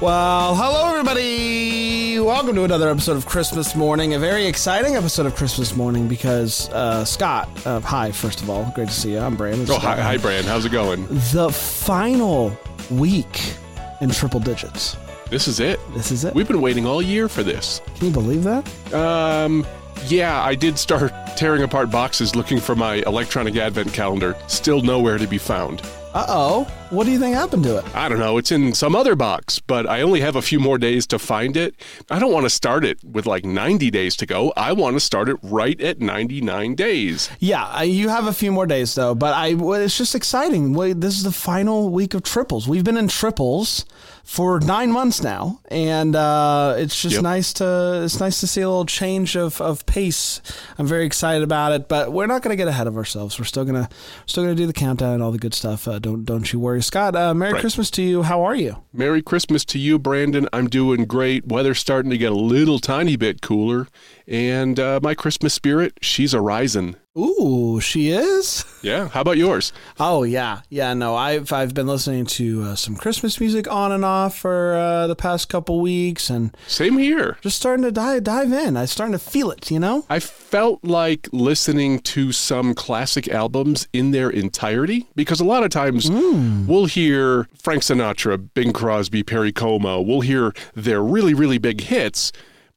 Well, 0.00 0.54
hello 0.54 0.88
everybody. 0.88 2.18
Welcome 2.18 2.54
to 2.54 2.64
another 2.64 2.88
episode 2.88 3.18
of 3.18 3.26
Christmas 3.26 3.76
Morning. 3.76 4.14
A 4.14 4.18
very 4.18 4.46
exciting 4.46 4.96
episode 4.96 5.26
of 5.26 5.36
Christmas 5.36 5.76
Morning 5.76 6.08
because 6.08 6.70
uh, 6.70 7.04
Scott. 7.04 7.50
Uh, 7.66 7.80
hi, 7.80 8.10
first 8.10 8.40
of 8.40 8.48
all, 8.48 8.72
great 8.74 8.88
to 8.88 8.94
see 8.94 9.12
you. 9.12 9.18
I'm 9.18 9.36
Brandon. 9.36 9.66
Oh, 9.70 9.78
hi, 9.78 10.00
hi, 10.00 10.16
Brand. 10.16 10.46
How's 10.46 10.64
it 10.64 10.72
going? 10.72 11.06
The 11.32 11.50
final 11.52 12.56
week 12.90 13.52
in 14.00 14.08
triple 14.08 14.40
digits. 14.40 14.96
This 15.28 15.46
is 15.46 15.60
it. 15.60 15.78
This 15.92 16.10
is 16.10 16.24
it. 16.24 16.34
We've 16.34 16.48
been 16.48 16.62
waiting 16.62 16.86
all 16.86 17.02
year 17.02 17.28
for 17.28 17.42
this. 17.42 17.82
Can 17.96 18.06
you 18.06 18.12
believe 18.14 18.42
that? 18.44 18.94
Um, 18.94 19.66
yeah, 20.06 20.42
I 20.42 20.54
did 20.54 20.78
start 20.78 21.12
tearing 21.36 21.62
apart 21.62 21.90
boxes 21.90 22.34
looking 22.34 22.58
for 22.58 22.74
my 22.74 23.02
electronic 23.06 23.56
advent 23.56 23.92
calendar. 23.92 24.34
Still 24.46 24.80
nowhere 24.80 25.18
to 25.18 25.26
be 25.26 25.36
found. 25.36 25.82
Uh 26.12 26.26
oh. 26.28 26.64
What 26.90 27.04
do 27.04 27.12
you 27.12 27.20
think 27.20 27.36
happened 27.36 27.62
to 27.64 27.78
it? 27.78 27.84
I 27.94 28.08
don't 28.08 28.18
know. 28.18 28.36
It's 28.36 28.50
in 28.50 28.74
some 28.74 28.96
other 28.96 29.14
box, 29.14 29.60
but 29.60 29.86
I 29.88 30.02
only 30.02 30.20
have 30.22 30.34
a 30.34 30.42
few 30.42 30.58
more 30.58 30.76
days 30.76 31.06
to 31.08 31.20
find 31.20 31.56
it. 31.56 31.76
I 32.10 32.18
don't 32.18 32.32
want 32.32 32.46
to 32.46 32.50
start 32.50 32.84
it 32.84 32.98
with 33.04 33.26
like 33.26 33.44
90 33.44 33.92
days 33.92 34.16
to 34.16 34.26
go. 34.26 34.52
I 34.56 34.72
want 34.72 34.96
to 34.96 35.00
start 35.00 35.28
it 35.28 35.36
right 35.40 35.80
at 35.80 36.00
99 36.00 36.74
days. 36.74 37.30
Yeah, 37.38 37.82
you 37.82 38.08
have 38.08 38.26
a 38.26 38.32
few 38.32 38.50
more 38.50 38.66
days 38.66 38.92
though, 38.96 39.14
but 39.14 39.34
I 39.34 39.50
it's 39.84 39.96
just 39.96 40.16
exciting. 40.16 40.72
This 40.98 41.16
is 41.16 41.22
the 41.22 41.30
final 41.30 41.90
week 41.90 42.12
of 42.14 42.24
triples. 42.24 42.66
We've 42.66 42.82
been 42.82 42.96
in 42.96 43.06
triples 43.06 43.84
for 44.24 44.58
nine 44.60 44.90
months 44.92 45.22
now, 45.22 45.60
and 45.70 46.14
uh, 46.16 46.74
it's 46.76 47.00
just 47.00 47.14
Yep. 47.14 47.22
nice 47.22 47.52
to 47.54 48.02
it's 48.04 48.18
nice 48.18 48.40
to 48.40 48.48
see 48.48 48.62
a 48.62 48.68
little 48.68 48.84
change 48.84 49.36
of, 49.36 49.60
of 49.60 49.86
pace. 49.86 50.40
I'm 50.76 50.86
very 50.88 51.04
excited 51.06 51.42
about 51.44 51.70
it, 51.72 51.88
but 51.88 52.12
we're 52.12 52.26
not 52.26 52.42
going 52.42 52.50
to 52.52 52.56
get 52.56 52.66
ahead 52.68 52.86
of 52.88 52.96
ourselves. 52.96 53.38
We're 53.38 53.44
still 53.44 53.64
gonna 53.64 53.88
still 54.26 54.42
gonna 54.42 54.56
do 54.56 54.66
the 54.66 54.72
countdown 54.72 55.14
and 55.14 55.22
all 55.22 55.30
the 55.30 55.38
good 55.38 55.54
stuff. 55.54 55.86
Uh, 55.86 55.99
don't 56.00 56.24
don't 56.24 56.52
you 56.52 56.58
worry, 56.60 56.82
Scott. 56.82 57.14
Uh, 57.14 57.34
Merry 57.34 57.52
Right. 57.54 57.60
Christmas 57.60 57.90
to 57.92 58.02
you. 58.02 58.22
How 58.22 58.42
are 58.42 58.54
you? 58.54 58.82
Merry 58.92 59.22
Christmas 59.22 59.64
to 59.66 59.78
you, 59.78 59.98
Brandon. 59.98 60.48
I'm 60.52 60.68
doing 60.68 61.04
great. 61.04 61.46
Weather's 61.46 61.78
starting 61.78 62.10
to 62.10 62.18
get 62.18 62.32
a 62.32 62.36
little 62.36 62.78
tiny 62.78 63.16
bit 63.16 63.40
cooler. 63.42 63.86
And 64.26 64.78
uh, 64.78 65.00
my 65.02 65.14
Christmas 65.14 65.54
spirit, 65.54 65.94
she's 66.00 66.32
a 66.34 66.40
rising. 66.40 66.96
Ooh, 67.18 67.80
she 67.80 68.10
is. 68.10 68.64
Yeah. 68.82 69.08
How 69.08 69.22
about 69.22 69.36
yours? 69.36 69.72
Oh 69.98 70.22
yeah, 70.22 70.60
yeah. 70.68 70.94
No, 70.94 71.16
I've 71.16 71.52
I've 71.52 71.74
been 71.74 71.88
listening 71.88 72.24
to 72.26 72.62
uh, 72.62 72.76
some 72.76 72.94
Christmas 72.94 73.40
music 73.40 73.70
on 73.70 73.90
and 73.90 74.04
off 74.04 74.38
for 74.38 74.74
uh, 74.74 75.06
the 75.08 75.16
past 75.16 75.48
couple 75.48 75.80
weeks, 75.80 76.30
and 76.30 76.56
Same 76.68 76.96
here. 76.98 77.36
just 77.40 77.56
starting 77.56 77.82
to 77.82 77.90
dive 77.90 78.22
dive 78.24 78.52
in. 78.52 78.76
I'm 78.76 78.86
starting 78.86 79.12
to 79.12 79.18
feel 79.18 79.50
it. 79.50 79.72
You 79.72 79.80
know. 79.80 80.06
I 80.08 80.20
felt 80.20 80.84
like 80.84 81.28
listening 81.32 81.98
to 82.00 82.30
some 82.30 82.74
classic 82.74 83.28
albums 83.28 83.88
in 83.92 84.12
their 84.12 84.30
entirety 84.30 85.08
because 85.16 85.40
a 85.40 85.44
lot 85.44 85.64
of 85.64 85.70
times 85.70 86.08
we'll 86.10 86.86
hear 86.86 87.48
Frank 87.60 87.82
Sinatra, 87.82 88.48
Bing 88.54 88.72
Crosby, 88.72 89.24
Perry 89.24 89.50
Como, 89.52 90.00
we'll 90.00 90.20
hear 90.22 90.52
their 90.74 91.02
really, 91.02 91.34
really 91.34 91.58
big 91.58 91.80
hits, 91.82 92.30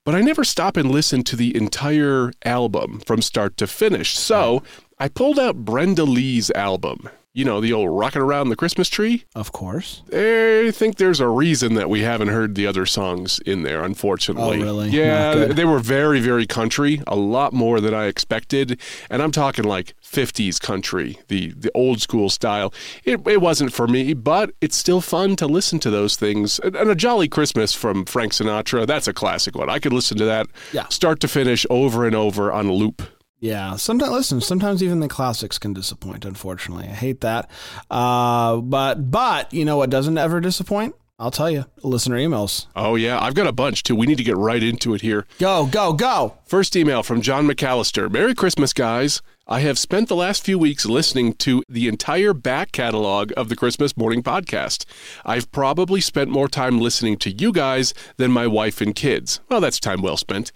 but 0.05 0.15
I 0.15 0.21
never 0.21 0.43
stop 0.43 0.77
and 0.77 0.91
listen 0.91 1.23
to 1.23 1.35
the 1.35 1.55
entire 1.55 2.31
album 2.43 2.99
from 3.05 3.21
start 3.21 3.57
to 3.57 3.67
finish. 3.67 4.17
So 4.17 4.63
I 4.99 5.07
pulled 5.07 5.39
out 5.39 5.65
Brenda 5.65 6.03
Lee's 6.03 6.51
album. 6.51 7.09
You 7.35 7.45
know, 7.45 7.59
the 7.61 7.73
old 7.73 7.89
Rockin' 7.89 8.21
Around 8.21 8.49
the 8.49 8.55
Christmas 8.55 8.89
Tree. 8.89 9.23
Of 9.33 9.51
course. 9.51 10.03
I 10.13 10.69
think 10.71 10.97
there's 10.97 11.19
a 11.19 11.27
reason 11.27 11.73
that 11.73 11.89
we 11.89 12.01
haven't 12.01 12.27
heard 12.27 12.53
the 12.53 12.67
other 12.67 12.85
songs 12.85 13.39
in 13.39 13.63
there, 13.63 13.83
unfortunately. 13.83 14.59
Oh, 14.61 14.63
really? 14.63 14.89
Yeah, 14.91 15.45
they 15.45 15.65
were 15.65 15.79
very, 15.79 16.19
very 16.19 16.45
country, 16.45 17.01
a 17.07 17.15
lot 17.15 17.51
more 17.51 17.81
than 17.81 17.91
I 17.91 18.05
expected. 18.05 18.79
And 19.09 19.19
I'm 19.23 19.31
talking 19.31 19.65
like 19.65 19.95
50s 20.03 20.61
country, 20.61 21.17
the, 21.27 21.53
the 21.53 21.71
old 21.73 22.01
school 22.01 22.29
style. 22.29 22.71
It, 23.03 23.27
it 23.27 23.41
wasn't 23.41 23.73
for 23.73 23.87
me, 23.87 24.13
but 24.13 24.51
it's 24.61 24.75
still 24.77 25.01
fun 25.01 25.35
to 25.37 25.47
listen 25.47 25.79
to 25.79 25.89
those 25.89 26.15
things. 26.15 26.59
And, 26.59 26.75
and 26.75 26.91
A 26.91 26.95
Jolly 26.95 27.27
Christmas 27.27 27.73
from 27.73 28.05
Frank 28.05 28.33
Sinatra, 28.33 28.85
that's 28.85 29.07
a 29.07 29.13
classic 29.13 29.55
one. 29.55 29.71
I 29.71 29.79
could 29.79 29.91
listen 29.93 30.19
to 30.19 30.25
that 30.25 30.45
Yeah. 30.71 30.87
start 30.89 31.19
to 31.21 31.27
finish 31.27 31.65
over 31.71 32.05
and 32.05 32.15
over 32.15 32.51
on 32.53 32.67
a 32.67 32.73
loop. 32.73 33.01
Yeah. 33.43 33.75
Sometimes 33.75 34.11
listen. 34.13 34.39
Sometimes 34.39 34.81
even 34.81 35.01
the 35.01 35.09
classics 35.09 35.59
can 35.59 35.73
disappoint. 35.73 36.23
Unfortunately, 36.23 36.85
I 36.85 36.93
hate 36.93 37.19
that. 37.21 37.49
Uh, 37.91 38.57
but 38.57 39.11
but 39.11 39.53
you 39.53 39.65
know 39.65 39.75
what 39.75 39.89
doesn't 39.89 40.17
ever 40.17 40.39
disappoint? 40.39 40.95
I'll 41.19 41.29
tell 41.29 41.51
you. 41.51 41.65
Listener 41.83 42.15
emails. 42.17 42.67
Oh, 42.75 42.95
yeah, 42.95 43.21
I've 43.21 43.35
got 43.35 43.47
a 43.47 43.51
bunch 43.51 43.83
too. 43.83 43.95
We 43.95 44.07
need 44.07 44.17
to 44.17 44.23
get 44.23 44.37
right 44.37 44.63
into 44.63 44.93
it 44.93 45.01
here. 45.01 45.27
Go 45.39 45.65
go 45.65 45.91
go. 45.91 46.37
First 46.45 46.75
email 46.77 47.03
from 47.03 47.21
John 47.21 47.45
McAllister. 47.45 48.09
Merry 48.09 48.33
Christmas, 48.33 48.71
guys. 48.71 49.21
I 49.45 49.59
have 49.59 49.77
spent 49.77 50.07
the 50.07 50.15
last 50.15 50.45
few 50.45 50.57
weeks 50.57 50.85
listening 50.85 51.33
to 51.33 51.63
the 51.67 51.89
entire 51.89 52.33
back 52.33 52.71
catalog 52.71 53.33
of 53.35 53.49
the 53.49 53.57
Christmas 53.57 53.97
Morning 53.97 54.23
Podcast. 54.23 54.85
I've 55.25 55.51
probably 55.51 55.99
spent 55.99 56.29
more 56.29 56.47
time 56.47 56.79
listening 56.79 57.17
to 57.17 57.29
you 57.29 57.51
guys 57.51 57.93
than 58.15 58.31
my 58.31 58.47
wife 58.47 58.79
and 58.79 58.95
kids. 58.95 59.41
Well, 59.49 59.59
that's 59.59 59.81
time 59.81 60.01
well 60.01 60.15
spent. 60.15 60.53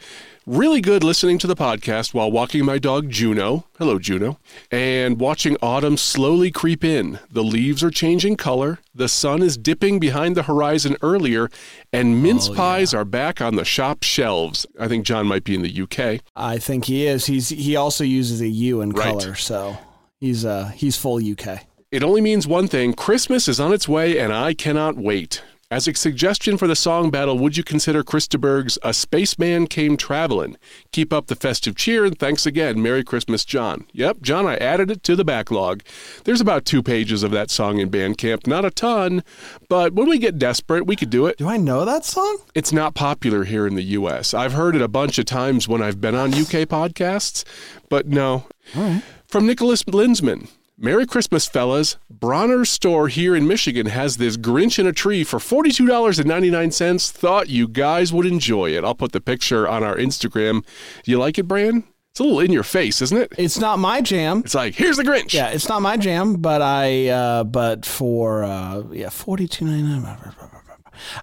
Really 0.49 0.79
good 0.79 1.03
listening 1.03 1.39
to 1.39 1.47
the 1.47 1.57
podcast 1.57 2.13
while 2.13 2.31
walking 2.31 2.63
my 2.63 2.77
dog 2.77 3.09
Juno. 3.09 3.65
Hello, 3.77 3.99
Juno. 3.99 4.39
And 4.71 5.19
watching 5.19 5.57
autumn 5.61 5.97
slowly 5.97 6.51
creep 6.51 6.85
in. 6.85 7.19
The 7.29 7.43
leaves 7.43 7.83
are 7.83 7.91
changing 7.91 8.37
color, 8.37 8.79
the 8.95 9.09
sun 9.09 9.43
is 9.43 9.57
dipping 9.57 9.99
behind 9.99 10.37
the 10.37 10.43
horizon 10.43 10.95
earlier, 11.01 11.49
and 11.91 12.23
mince 12.23 12.47
pies 12.47 12.93
are 12.93 13.03
back 13.03 13.41
on 13.41 13.55
the 13.55 13.65
shop 13.65 14.03
shelves. 14.03 14.65
I 14.79 14.87
think 14.87 15.05
John 15.05 15.27
might 15.27 15.43
be 15.43 15.53
in 15.53 15.63
the 15.63 15.81
UK. 15.81 16.21
I 16.33 16.59
think 16.59 16.85
he 16.85 17.05
is. 17.05 17.25
He's 17.25 17.49
he 17.49 17.75
also 17.75 18.05
uses 18.05 18.39
a 18.39 18.47
U 18.47 18.79
in 18.79 18.91
Right. 18.91 19.19
color, 19.19 19.35
so 19.35 19.77
he's 20.21 20.45
uh 20.45 20.71
he's 20.73 20.95
full 20.95 21.17
UK. 21.17 21.67
It 21.91 22.03
only 22.03 22.21
means 22.21 22.47
one 22.47 22.69
thing 22.69 22.93
Christmas 22.93 23.49
is 23.49 23.59
on 23.59 23.73
its 23.73 23.89
way, 23.89 24.17
and 24.17 24.31
I 24.31 24.53
cannot 24.53 24.95
wait. 24.95 25.41
As 25.69 25.85
a 25.85 25.93
suggestion 25.93 26.57
for 26.57 26.65
the 26.65 26.77
song 26.77 27.11
battle, 27.11 27.37
would 27.39 27.57
you 27.57 27.63
consider 27.63 28.01
Chris 28.01 28.25
de 28.25 28.37
Burgh's 28.37 28.77
A 28.83 28.93
Spaceman 28.93 29.67
Came 29.67 29.97
Travelin'? 29.97 30.55
Keep 30.93 31.11
up 31.11 31.27
the 31.27 31.35
festive 31.35 31.75
cheer, 31.75 32.05
and 32.05 32.17
thanks 32.17 32.45
again. 32.45 32.81
Merry 32.81 33.03
Christmas, 33.03 33.43
John. 33.43 33.85
Yep, 33.91 34.21
John, 34.21 34.47
I 34.47 34.55
added 34.55 34.89
it 34.89 35.03
to 35.03 35.13
the 35.17 35.25
backlog. 35.25 35.83
There's 36.23 36.39
about 36.39 36.63
two 36.63 36.81
pages 36.81 37.21
of 37.21 37.31
that 37.31 37.51
song 37.51 37.79
in 37.79 37.89
Bandcamp, 37.89 38.47
not 38.47 38.63
a 38.63 38.71
ton, 38.71 39.25
but 39.67 39.91
when 39.91 40.07
we 40.07 40.19
get 40.19 40.39
desperate, 40.39 40.87
we 40.87 40.95
could 40.95 41.09
do 41.09 41.25
it. 41.25 41.37
Do 41.37 41.49
I 41.49 41.57
know 41.57 41.83
that 41.83 42.05
song? 42.05 42.37
It's 42.55 42.71
not 42.71 42.95
popular 42.95 43.43
here 43.43 43.67
in 43.67 43.75
the 43.75 43.83
US. 43.83 44.33
I've 44.33 44.53
heard 44.53 44.73
it 44.73 44.81
a 44.81 44.87
bunch 44.87 45.19
of 45.19 45.25
times 45.25 45.67
when 45.67 45.81
I've 45.81 45.99
been 45.99 46.15
on 46.15 46.33
UK 46.33 46.63
podcasts, 46.63 47.43
but 47.89 48.07
no. 48.07 48.45
All 48.73 48.83
right. 48.83 49.03
From 49.27 49.45
Nicholas 49.45 49.83
Linsman. 49.83 50.47
Merry 50.79 51.07
Christmas, 51.07 51.47
fellas. 51.47 51.97
Bronner's 52.07 52.69
store 52.69 53.07
here 53.07 53.35
in 53.35 53.47
Michigan 53.47 53.87
has 53.87 54.17
this 54.17 54.37
Grinch 54.37 54.77
in 54.77 54.85
a 54.85 54.93
tree 54.93 55.23
for 55.23 55.39
$42.99. 55.39 57.09
Thought 57.09 57.49
you 57.49 57.67
guys 57.67 58.13
would 58.13 58.27
enjoy 58.27 58.69
it. 58.69 58.83
I'll 58.83 58.93
put 58.93 59.11
the 59.11 59.19
picture 59.19 59.67
on 59.67 59.83
our 59.83 59.95
Instagram. 59.95 60.63
Do 61.01 61.09
you 61.09 61.17
like 61.17 61.39
it, 61.39 61.47
Bran? 61.47 61.83
It's 62.11 62.19
a 62.19 62.23
little 62.23 62.41
in 62.41 62.51
your 62.51 62.61
face, 62.61 63.01
isn't 63.01 63.17
it? 63.17 63.33
It's 63.39 63.57
not 63.57 63.79
my 63.79 64.01
jam. 64.01 64.43
It's 64.45 64.53
like, 64.53 64.75
here's 64.75 64.97
the 64.97 65.03
Grinch. 65.03 65.33
Yeah, 65.33 65.49
it's 65.49 65.67
not 65.67 65.81
my 65.81 65.97
jam, 65.97 66.35
but 66.35 66.61
I 66.61 67.07
uh 67.07 67.43
but 67.43 67.83
for 67.83 68.43
uh 68.43 68.83
yeah, 68.91 69.09
forty 69.09 69.47
two 69.47 69.65
ninety 69.65 69.83
nine. 69.83 70.35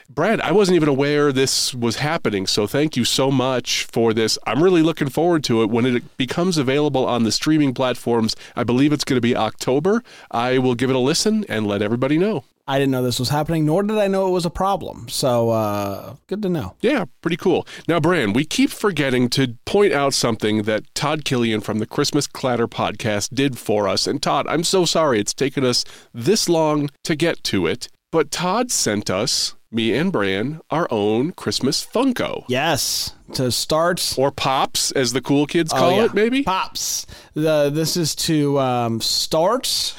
Brad, 0.08 0.40
I 0.40 0.52
wasn't 0.52 0.76
even 0.76 0.88
aware 0.88 1.32
this 1.32 1.74
was 1.74 1.96
happening, 1.96 2.46
so 2.46 2.68
thank 2.68 2.96
you 2.96 3.04
so 3.04 3.32
much 3.32 3.88
for 3.90 4.14
this. 4.14 4.38
I'm 4.46 4.62
really 4.62 4.82
looking 4.82 5.08
forward 5.08 5.42
to 5.44 5.62
it 5.62 5.70
when 5.70 5.84
it 5.84 6.16
becomes 6.16 6.58
available 6.58 7.04
on 7.04 7.24
the 7.24 7.32
streaming 7.32 7.74
platforms. 7.74 8.36
I 8.54 8.62
believe 8.62 8.92
it's 8.92 9.04
going 9.04 9.16
to 9.16 9.20
be 9.20 9.34
October. 9.34 10.04
I 10.30 10.58
will 10.58 10.76
give 10.76 10.90
it 10.90 10.96
a 10.96 11.00
listen 11.00 11.44
and 11.48 11.66
let 11.66 11.82
everybody 11.82 12.18
know. 12.18 12.44
I 12.68 12.78
didn't 12.78 12.90
know 12.90 13.02
this 13.02 13.20
was 13.20 13.28
happening, 13.28 13.64
nor 13.64 13.82
did 13.84 13.96
I 13.96 14.08
know 14.08 14.26
it 14.26 14.32
was 14.32 14.44
a 14.44 14.50
problem. 14.50 15.08
So 15.08 15.50
uh, 15.50 16.16
good 16.26 16.42
to 16.42 16.48
know. 16.48 16.74
Yeah, 16.80 17.04
pretty 17.20 17.36
cool. 17.36 17.66
Now, 17.86 18.00
Brian, 18.00 18.32
we 18.32 18.44
keep 18.44 18.70
forgetting 18.70 19.28
to 19.30 19.54
point 19.66 19.92
out 19.92 20.14
something 20.14 20.62
that 20.62 20.82
Todd 20.94 21.24
Killian 21.24 21.60
from 21.60 21.78
the 21.78 21.86
Christmas 21.86 22.26
Clatter 22.26 22.66
podcast 22.66 23.34
did 23.34 23.56
for 23.56 23.86
us. 23.88 24.06
And 24.08 24.20
Todd, 24.20 24.46
I'm 24.48 24.64
so 24.64 24.84
sorry 24.84 25.20
it's 25.20 25.32
taken 25.34 25.64
us 25.64 25.84
this 26.12 26.48
long 26.48 26.90
to 27.04 27.14
get 27.14 27.44
to 27.44 27.66
it, 27.68 27.88
but 28.10 28.32
Todd 28.32 28.72
sent 28.72 29.10
us, 29.10 29.54
me 29.70 29.94
and 29.94 30.10
Bran, 30.10 30.60
our 30.70 30.88
own 30.90 31.32
Christmas 31.32 31.86
Funko. 31.86 32.44
Yes. 32.48 33.14
To 33.34 33.52
start. 33.52 34.14
Or 34.18 34.30
Pops, 34.32 34.90
as 34.92 35.12
the 35.12 35.20
cool 35.20 35.46
kids 35.46 35.72
Oh, 35.72 35.76
call 35.76 35.96
yeah. 35.98 36.04
it, 36.06 36.14
maybe? 36.14 36.42
Pops. 36.42 37.06
The, 37.34 37.70
this 37.70 37.96
is 37.96 38.14
to 38.16 38.58
um, 38.58 39.00
start 39.00 39.94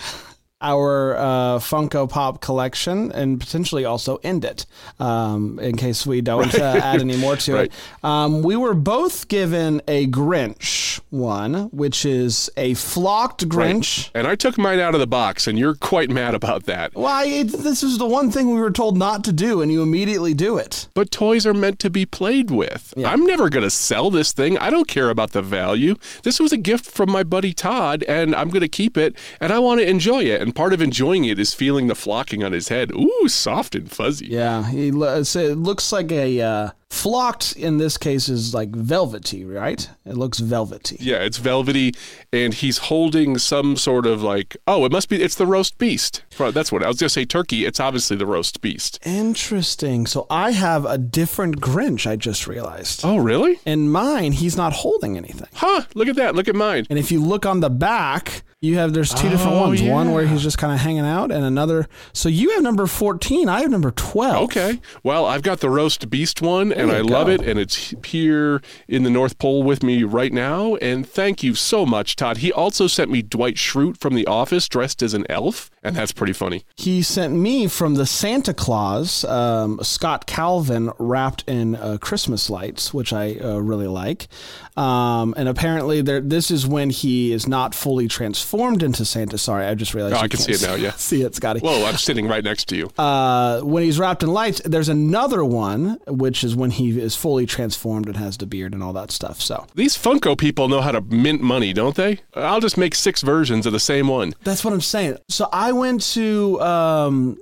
our 0.62 1.16
uh, 1.16 1.60
Funko 1.60 2.10
Pop 2.10 2.42
collection 2.42 3.12
and 3.12 3.40
potentially 3.40 3.86
also 3.86 4.18
end 4.24 4.44
it 4.44 4.66
um, 5.00 5.60
in 5.60 5.78
case 5.78 6.06
we 6.06 6.22
don't 6.22 6.54
uh, 6.56 6.80
add 6.84 7.00
any 7.00 7.16
more 7.18 7.36
to 7.38 7.54
Right. 7.58 7.66
it. 7.72 7.74
Um, 8.04 8.42
we 8.42 8.56
were 8.56 8.74
both 8.74 9.28
given 9.28 9.82
a 9.88 10.08
Grinch 10.08 11.00
one, 11.10 11.66
which 11.70 12.06
is 12.06 12.50
a 12.58 12.74
flocked 12.74 13.48
Grinch. 13.48 14.10
And 14.16 14.28
I 14.28 14.36
took 14.36 14.58
mine 14.58 14.80
out 14.80 14.94
of 14.94 15.00
the 15.00 15.08
box, 15.08 15.48
and 15.48 15.58
you're 15.60 15.76
quite 15.76 16.10
mad 16.10 16.34
about 16.36 16.64
that. 16.66 16.94
Why, 16.96 17.26
it, 17.26 17.44
this 17.50 17.84
is 17.84 17.98
the 17.98 18.06
one 18.08 18.32
thing 18.32 18.54
we 18.54 18.60
were 18.60 18.72
told 18.72 18.98
not 18.98 19.24
to 19.26 19.32
do, 19.32 19.62
and 19.62 19.72
you 19.72 19.82
immediately 19.84 20.34
do 20.34 20.58
it. 20.58 20.88
But 20.94 21.12
toys 21.12 21.46
are 21.46 21.54
meant 21.54 21.80
to 21.80 21.90
be 21.90 22.06
played 22.06 22.50
with. 22.52 22.94
Yeah. 22.98 23.12
I'm 23.12 23.26
never 23.26 23.50
going 23.50 23.64
to 23.64 23.70
sell 23.70 24.10
this 24.12 24.32
thing. 24.32 24.58
I 24.58 24.70
don't 24.70 24.88
care 24.88 25.10
about 25.10 25.32
the 25.32 25.42
value. 25.42 25.96
This 26.24 26.40
was 26.40 26.52
a 26.52 26.58
gift 26.58 26.86
from 26.86 27.12
my 27.12 27.24
buddy 27.24 27.54
Todd, 27.54 28.04
and 28.08 28.36
I'm 28.36 28.50
going 28.50 28.62
to 28.62 28.68
keep 28.68 28.98
it, 28.98 29.16
and 29.40 29.52
I 29.54 29.60
want 29.60 29.80
to 29.82 29.88
enjoy 29.90 30.24
it. 30.24 30.47
And 30.48 30.56
part 30.56 30.72
of 30.72 30.82
enjoying 30.82 31.26
it 31.26 31.40
is 31.40 31.54
feeling 31.54 31.88
the 31.88 31.94
flocking 31.94 32.42
on 32.42 32.54
his 32.54 32.70
head. 32.70 32.90
Ooh, 32.94 33.28
soft 33.28 33.76
and 33.76 33.92
fuzzy. 33.92 34.28
Yeah, 34.28 34.72
he 34.72 34.92
lo- 34.92 35.20
it 35.20 35.56
looks 35.58 35.92
like 35.92 36.10
a 36.10 36.40
uh, 36.40 36.70
flocked. 36.90 37.56
In 37.56 37.78
this 37.78 37.98
case, 37.98 38.30
is 38.30 38.54
like 38.54 38.70
velvety, 38.70 39.46
right? 39.46 39.90
It 40.06 40.16
looks 40.18 40.40
velvety. 40.40 40.98
Yeah, 41.00 41.18
it's 41.18 41.38
velvety, 41.38 41.94
and 42.32 42.54
he's 42.54 42.78
holding 42.78 43.38
some 43.38 43.76
sort 43.76 44.06
of 44.06 44.22
like, 44.24 44.56
oh, 44.68 44.86
it 44.86 44.92
must 44.92 45.10
be, 45.10 45.22
it's 45.22 45.36
the 45.36 45.46
roast 45.46 45.78
beast. 45.78 46.24
That's 46.38 46.72
what 46.72 46.84
I 46.84 46.88
was 46.88 46.98
going 46.98 47.08
to 47.08 47.14
say 47.14 47.26
turkey. 47.26 47.66
It's 47.66 47.80
obviously 47.80 48.16
the 48.18 48.26
roast 48.26 48.62
beast. 48.62 49.00
Interesting. 49.06 50.06
So 50.06 50.28
I 50.30 50.52
have 50.52 50.86
a 50.86 50.98
different 50.98 51.60
Grinch. 51.62 52.06
I 52.10 52.16
just 52.16 52.48
realized. 52.48 53.02
Oh, 53.04 53.18
really? 53.18 53.60
In 53.66 53.90
mine, 53.90 54.34
he's 54.34 54.56
not 54.56 54.74
holding 54.74 55.18
anything. 55.18 55.48
Huh, 55.54 55.84
look 55.96 56.08
at 56.08 56.16
that. 56.16 56.36
Look 56.36 56.48
at 56.48 56.56
mine. 56.56 56.86
And 56.90 56.98
if 57.00 57.12
you 57.12 57.22
look 57.22 57.46
on 57.46 57.60
the 57.60 57.70
back, 57.70 58.44
you 58.62 58.78
have 58.78 58.94
there's 58.94 59.14
two 59.14 59.30
different 59.30 59.54
Oh, 59.54 59.68
ones. 59.68 59.82
One 59.84 60.12
where 60.14 60.26
he's 60.26 60.42
just 60.42 60.58
kind 60.58 60.74
of 60.74 60.80
hanging 60.80 61.06
out, 61.06 61.32
and 61.32 61.46
another. 61.46 61.88
So 62.14 62.28
you 62.28 62.52
have 62.52 62.64
number 62.64 62.88
fourteen. 62.88 63.48
I 63.50 63.62
have 63.62 63.70
number 63.70 63.92
twelve. 63.92 64.46
Okay. 64.46 64.80
Well, 65.04 65.26
I've 65.28 65.44
got 65.44 65.60
the 65.60 65.70
roast 65.70 66.10
beast 66.10 66.42
one, 66.42 66.72
and 66.78 66.92
I 66.92 67.02
love 67.02 67.30
it, 67.30 67.42
and 67.42 67.60
it's 67.60 67.94
here 68.06 68.62
in 68.88 69.04
the 69.04 69.10
North 69.10 69.38
Pole 69.38 69.64
with 69.64 69.84
me 69.84 70.04
right 70.04 70.32
now. 70.32 70.76
And 70.76 71.08
thank 71.08 71.44
you 71.44 71.56
so 71.56 71.86
much, 71.86 72.16
Todd. 72.16 72.38
He 72.38 72.52
also 72.52 72.88
sent 72.88 73.12
me 73.12 73.22
Dwight 73.22 73.56
Schrute 73.56 73.98
from 73.98 74.16
The 74.16 74.28
Office 74.28 74.68
dressed 74.68 75.02
as 75.02 75.14
an 75.14 75.26
elf, 75.30 75.70
and 75.88 75.96
that's 75.96 76.12
pretty 76.12 76.34
funny. 76.34 76.64
He 76.76 77.02
sent 77.02 77.34
me 77.34 77.68
from 77.68 77.96
the 77.96 78.06
Santa 78.06 78.54
Claus, 78.54 79.24
um, 79.26 79.80
Scott 79.82 80.26
Calvin 80.26 80.92
wrapped 81.00 81.44
in 81.48 81.76
uh, 81.76 81.98
Christmas 82.00 82.50
lights, 82.50 82.94
which 82.94 83.14
I 83.14 83.36
uh, 83.36 83.58
really 83.60 83.88
like. 83.88 84.28
Um, 84.76 85.34
and 85.38 85.50
apparently, 85.50 86.02
there, 86.02 86.22
this 86.22 86.52
is 86.52 86.68
when 86.68 86.90
he 86.92 87.32
is 87.32 87.48
not 87.48 87.74
fully 87.74 88.08
transformed 88.08 88.84
into 88.84 89.06
Santa. 89.06 89.38
Sorry, 89.38 89.66
I 89.66 89.74
just 89.74 89.94
realized. 89.94 90.16
Oh, 90.16 90.20
I 90.20 90.28
can 90.28 90.40
see 90.40 90.52
it 90.52 90.62
now, 90.62 90.76
yeah. 90.76 90.92
see 90.98 91.24
it, 91.24 91.34
Scotty. 91.34 91.60
Whoa, 91.62 91.86
I'm 91.86 91.98
sitting 91.98 92.28
right 92.28 92.44
next 92.44 92.66
to 92.66 92.76
you. 92.76 92.92
uh, 92.98 93.62
when 93.62 93.84
he's 93.84 93.98
wrapped 93.98 94.22
in 94.24 94.30
lights, 94.32 94.62
there's 94.66 94.90
another 94.90 95.44
one, 95.44 95.98
which 96.08 96.44
is 96.44 96.56
when 96.56 96.72
he 96.72 97.00
is 97.00 97.16
fully 97.16 97.46
transformed 97.46 98.08
and 98.08 98.18
has 98.18 98.38
the 98.38 98.46
beard 98.46 98.74
and 98.74 98.84
all 98.84 98.94
that 98.94 99.10
stuff. 99.12 99.42
So 99.42 99.66
These 99.76 99.98
Funko 99.98 100.38
people 100.38 100.68
know 100.68 100.82
how 100.82 100.92
to 100.92 101.02
mint 101.02 101.42
money, 101.42 101.74
don't 101.74 101.96
they? 101.96 102.20
I'll 102.36 102.60
just 102.60 102.78
make 102.78 102.94
six 102.94 103.22
versions 103.22 103.66
of 103.66 103.74
the 103.74 103.80
same 103.80 104.08
one. 104.08 104.34
That's 104.44 104.64
what 104.64 104.74
I'm 104.74 104.82
saying. 104.82 105.18
So 105.28 105.50
I 105.52 105.72
went 105.78 106.02
to 106.14 106.60
um, 106.62 107.38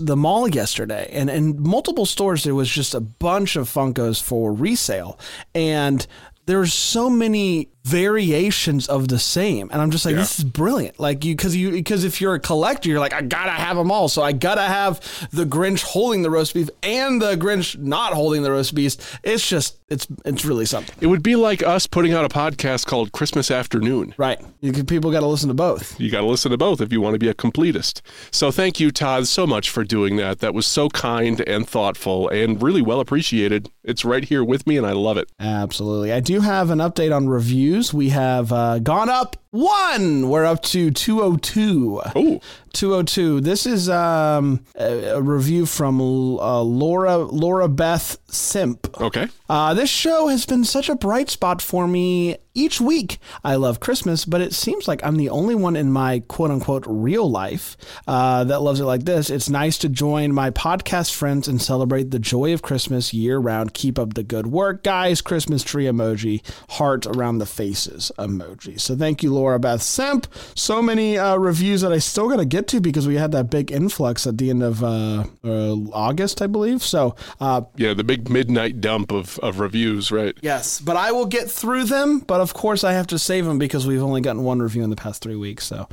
the 0.00 0.16
mall 0.16 0.48
yesterday, 0.48 1.08
and 1.12 1.30
in 1.30 1.62
multiple 1.62 2.06
stores 2.06 2.44
there 2.44 2.54
was 2.54 2.70
just 2.70 2.94
a 2.94 3.00
bunch 3.00 3.56
of 3.56 3.68
Funkos 3.68 4.22
for 4.22 4.52
resale, 4.52 5.18
and 5.54 6.06
there's 6.46 6.72
so 6.72 7.10
many 7.10 7.70
variations 7.86 8.86
of 8.88 9.08
the 9.08 9.18
same 9.18 9.68
and 9.72 9.80
i'm 9.80 9.90
just 9.90 10.04
like 10.04 10.14
Yeah. 10.14 10.20
this 10.20 10.38
is 10.38 10.44
brilliant 10.44 10.98
like 11.00 11.24
you 11.24 11.34
because 11.36 11.56
you 11.56 11.70
because 11.70 12.04
if 12.04 12.20
you're 12.20 12.34
a 12.34 12.40
collector 12.40 12.88
you're 12.88 13.00
like 13.00 13.12
i 13.14 13.22
gotta 13.22 13.50
have 13.52 13.76
them 13.76 13.90
all 13.90 14.08
so 14.08 14.22
i 14.22 14.32
gotta 14.32 14.62
have 14.62 15.00
the 15.32 15.44
grinch 15.44 15.82
holding 15.82 16.22
the 16.22 16.30
roast 16.30 16.52
beef 16.54 16.68
and 16.82 17.22
the 17.22 17.36
grinch 17.36 17.78
not 17.78 18.12
holding 18.12 18.42
the 18.42 18.50
roast 18.50 18.74
beef 18.74 19.18
it's 19.22 19.48
just 19.48 19.78
it's 19.88 20.06
it's 20.24 20.44
really 20.44 20.66
something 20.66 20.94
It 21.00 21.06
would 21.06 21.22
be 21.22 21.36
like 21.36 21.62
us 21.62 21.86
putting 21.86 22.12
out 22.12 22.24
a 22.24 22.28
podcast 22.28 22.86
called 22.86 23.12
Christmas 23.12 23.50
Afternoon. 23.52 24.14
right 24.16 24.40
you 24.60 24.72
can, 24.72 24.84
people 24.84 25.12
got 25.12 25.20
to 25.20 25.26
listen 25.26 25.46
to 25.48 25.54
both 25.54 25.98
You 26.00 26.10
got 26.10 26.22
to 26.22 26.26
listen 26.26 26.50
to 26.50 26.56
both 26.58 26.80
if 26.80 26.92
you 26.92 27.00
want 27.00 27.14
to 27.14 27.20
be 27.20 27.28
a 27.28 27.34
completist. 27.34 28.00
So 28.32 28.50
thank 28.50 28.80
you, 28.80 28.90
Todd, 28.90 29.28
so 29.28 29.46
much 29.46 29.70
for 29.70 29.84
doing 29.84 30.16
that. 30.16 30.40
That 30.40 30.54
was 30.54 30.66
so 30.66 30.88
kind 30.88 31.40
and 31.48 31.68
thoughtful 31.68 32.28
and 32.30 32.60
really 32.60 32.82
well 32.82 32.98
appreciated. 32.98 33.70
It's 33.84 34.04
right 34.04 34.24
here 34.24 34.42
with 34.42 34.66
me, 34.66 34.76
and 34.76 34.84
I 34.84 34.90
love 34.90 35.16
it. 35.18 35.30
Absolutely. 35.38 36.12
I 36.12 36.18
do 36.18 36.40
have 36.40 36.70
an 36.70 36.80
update 36.80 37.14
on 37.14 37.28
reviews. 37.28 37.75
We 37.92 38.08
have 38.10 38.52
uh, 38.52 38.78
gone 38.78 39.08
up 39.08 39.36
one. 39.56 40.28
We're 40.28 40.44
up 40.44 40.62
to 40.64 40.90
202. 40.90 42.02
Oh, 42.14 42.40
202. 42.72 43.40
This 43.40 43.64
is 43.64 43.88
um, 43.88 44.64
a, 44.78 45.14
a 45.16 45.22
review 45.22 45.64
from 45.64 46.00
uh, 46.00 46.60
Laura 46.60 47.16
Laura 47.16 47.68
Beth 47.68 48.18
Simp. 48.28 49.00
okay. 49.00 49.28
Uh, 49.48 49.72
this 49.74 49.88
show 49.88 50.28
has 50.28 50.44
been 50.44 50.64
such 50.64 50.88
a 50.88 50.94
bright 50.94 51.30
spot 51.30 51.62
for 51.62 51.88
me 51.88 52.36
each 52.52 52.80
week. 52.80 53.18
I 53.44 53.54
love 53.54 53.80
Christmas, 53.80 54.24
but 54.24 54.40
it 54.40 54.52
seems 54.52 54.88
like 54.88 55.02
I'm 55.04 55.16
the 55.16 55.28
only 55.30 55.54
one 55.54 55.76
in 55.76 55.90
my 55.92 56.20
quote 56.28 56.50
unquote 56.50 56.84
real 56.86 57.30
life 57.30 57.76
uh, 58.06 58.44
that 58.44 58.60
loves 58.60 58.80
it 58.80 58.84
like 58.84 59.04
this. 59.04 59.30
It's 59.30 59.48
nice 59.48 59.78
to 59.78 59.88
join 59.88 60.34
my 60.34 60.50
podcast 60.50 61.14
friends 61.14 61.48
and 61.48 61.62
celebrate 61.62 62.10
the 62.10 62.18
joy 62.18 62.52
of 62.52 62.62
Christmas 62.62 63.14
year 63.14 63.38
round. 63.38 63.72
Keep 63.72 63.98
up 63.98 64.14
the 64.14 64.24
good 64.24 64.48
work, 64.48 64.82
guys. 64.82 65.22
Christmas 65.22 65.62
tree 65.62 65.84
emoji, 65.84 66.42
heart 66.70 67.06
around 67.06 67.38
the 67.38 67.46
faces 67.46 68.12
emoji. 68.18 68.78
So 68.80 68.96
thank 68.96 69.22
you, 69.22 69.32
Laura 69.32 69.45
Beth 69.58 69.80
Semp. 69.80 70.26
So 70.54 70.82
many 70.82 71.16
uh, 71.16 71.36
reviews 71.36 71.80
that 71.82 71.92
I 71.92 71.98
still 71.98 72.28
got 72.28 72.36
to 72.36 72.44
get 72.44 72.66
to 72.68 72.80
because 72.80 73.06
we 73.06 73.14
had 73.16 73.32
that 73.32 73.50
big 73.50 73.70
influx 73.70 74.26
at 74.26 74.38
the 74.38 74.50
end 74.50 74.62
of 74.62 74.82
uh, 74.82 75.24
uh, 75.44 75.74
August, 75.92 76.42
I 76.42 76.46
believe. 76.46 76.82
So 76.82 77.14
uh, 77.40 77.62
Yeah, 77.76 77.94
the 77.94 78.04
big 78.04 78.28
midnight 78.28 78.80
dump 78.80 79.12
of, 79.12 79.38
of 79.38 79.60
reviews, 79.60 80.10
right? 80.12 80.36
Yes, 80.42 80.80
but 80.80 80.96
I 80.96 81.12
will 81.12 81.26
get 81.26 81.50
through 81.50 81.84
them. 81.84 82.18
But 82.20 82.40
of 82.40 82.52
course, 82.54 82.84
I 82.84 82.92
have 82.92 83.06
to 83.08 83.18
save 83.18 83.44
them 83.46 83.58
because 83.58 83.86
we've 83.86 84.02
only 84.02 84.20
gotten 84.20 84.42
one 84.44 84.60
review 84.60 84.82
in 84.82 84.90
the 84.90 84.96
past 84.96 85.22
three 85.22 85.36
weeks. 85.36 85.64
So 85.66 85.88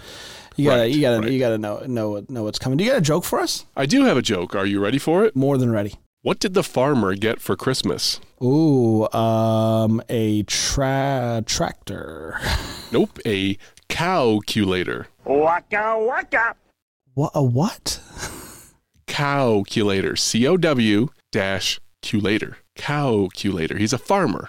you 0.55 0.65
gotta, 0.69 0.81
Right, 0.81 0.91
you 0.91 1.01
gotta, 1.01 1.19
right. 1.21 1.31
you 1.31 1.39
gotta 1.39 1.57
know 1.57 1.79
know 1.87 2.09
what- 2.11 2.29
know 2.29 2.43
what's 2.43 2.59
coming. 2.59 2.77
Do 2.77 2.83
you 2.83 2.91
got 2.91 2.97
a 2.99 3.01
joke 3.01 3.23
for 3.23 3.39
us? 3.39 3.65
I 3.75 3.85
do 3.85 4.03
have 4.05 4.17
a 4.17 4.21
joke. 4.21 4.55
Are 4.55 4.65
you 4.65 4.79
ready 4.79 4.97
for 4.99 5.23
it? 5.25 5.35
More 5.35 5.57
than 5.57 5.71
ready. 5.71 5.95
What 6.23 6.39
did 6.39 6.53
the 6.53 6.63
farmer 6.63 7.15
get 7.15 7.41
for 7.41 7.57
Christmas? 7.57 8.21
Ooh, 8.41 9.11
um, 9.11 10.01
a 10.07 10.43
tra- 10.43 11.43
tractor. 11.45 12.39
Nope, 12.93 13.19
a 13.25 13.57
cow 13.89 14.39
calculator. 14.39 15.07
Waka 15.25 15.97
waka. 15.99 16.55
What? 17.13 17.31
A 17.35 17.43
what? 17.43 17.99
Calculator. 19.05 20.15
C 20.15 20.47
O 20.47 20.55
W 20.55 21.09
dash 21.33 21.81
culator. 22.01 22.55
Calculator. 22.77 23.77
He's 23.77 23.91
a 23.91 23.97
farmer. 23.97 24.47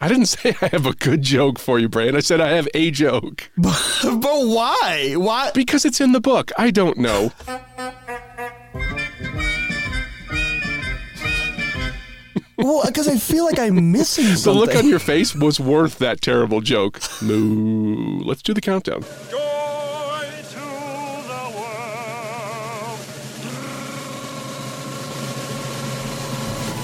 I 0.00 0.06
didn't 0.06 0.26
say 0.26 0.54
I 0.62 0.68
have 0.68 0.86
a 0.86 0.92
good 0.92 1.22
joke 1.22 1.58
for 1.58 1.80
you, 1.80 1.88
Brand. 1.88 2.16
I 2.16 2.20
said 2.20 2.40
I 2.40 2.50
have 2.50 2.68
a 2.72 2.92
joke. 2.92 3.50
but 3.56 3.82
why? 4.22 5.14
Why? 5.16 5.50
Because 5.54 5.84
it's 5.84 6.00
in 6.00 6.12
the 6.12 6.20
book. 6.20 6.52
I 6.56 6.70
don't 6.70 6.98
know. 6.98 7.32
Well, 12.62 12.82
because 12.86 13.08
I 13.08 13.16
feel 13.16 13.44
like 13.44 13.58
I'm 13.58 13.92
missing 13.92 14.24
something. 14.36 14.50
The 14.50 14.58
look 14.58 14.74
on 14.74 14.88
your 14.88 14.98
face 14.98 15.34
was 15.34 15.58
worth 15.60 15.98
that 15.98 16.20
terrible 16.20 16.60
joke. 16.60 17.00
Moo. 17.22 18.20
Let's 18.20 18.42
do 18.42 18.52
the 18.54 18.60
countdown. 18.60 19.02
Joy 19.02 19.06
to 20.50 20.58
the 21.28 21.44
world. 21.56 22.98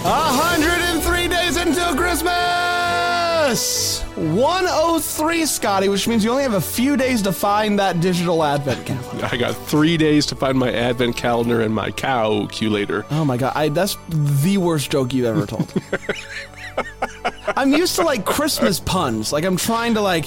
103 0.03 1.29
days 1.29 1.57
until 1.57 1.95
Christmas! 1.97 2.56
103, 3.47 5.47
Scotty, 5.47 5.89
which 5.89 6.09
means 6.09 6.25
you 6.25 6.31
only 6.31 6.43
have 6.43 6.55
a 6.55 6.61
few 6.61 6.97
days 6.97 7.23
to 7.23 7.33
find 7.33 7.79
that 7.79 8.01
digital 8.01 8.43
advent 8.43 8.85
calendar. 8.85 9.29
I 9.31 9.37
got 9.37 9.57
three 9.57 9.97
days 9.97 10.27
to 10.27 10.35
find 10.35 10.59
my 10.59 10.73
advent 10.73 11.17
calendar 11.17 11.61
and 11.61 11.73
my 11.73 11.93
cow 11.93 12.47
calculator. 12.47 13.07
Oh 13.11 13.25
my 13.25 13.37
god, 13.37 13.53
I, 13.55 13.69
that's 13.69 13.97
the 14.09 14.59
worst 14.59 14.91
joke 14.91 15.15
you've 15.15 15.27
ever 15.27 15.47
told. 15.47 15.73
I'm 17.57 17.73
used 17.73 17.97
to 17.97 18.03
like 18.03 18.25
Christmas 18.25 18.81
puns. 18.81 19.33
Like 19.33 19.45
I'm 19.45 19.57
trying 19.57 19.95
to 19.95 20.01
like 20.01 20.27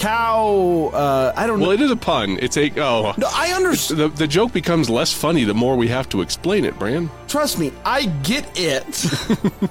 cow. 0.00 0.90
Uh, 0.92 1.32
I 1.36 1.46
don't 1.46 1.60
Well, 1.60 1.68
know. 1.68 1.74
it 1.74 1.80
is 1.80 1.90
a 1.90 1.96
pun. 1.96 2.38
It's 2.40 2.56
a 2.56 2.70
oh. 2.80 3.14
No, 3.16 3.28
I 3.32 3.52
understand. 3.52 4.00
The, 4.00 4.08
the 4.08 4.26
joke 4.26 4.52
becomes 4.52 4.90
less 4.90 5.12
funny 5.12 5.44
the 5.44 5.54
more 5.54 5.76
we 5.76 5.86
have 5.88 6.08
to 6.08 6.22
explain 6.22 6.64
it, 6.64 6.76
Bran. 6.78 7.08
Trust 7.28 7.58
me, 7.58 7.70
I 7.84 8.06
get 8.06 8.50
it 8.58 9.04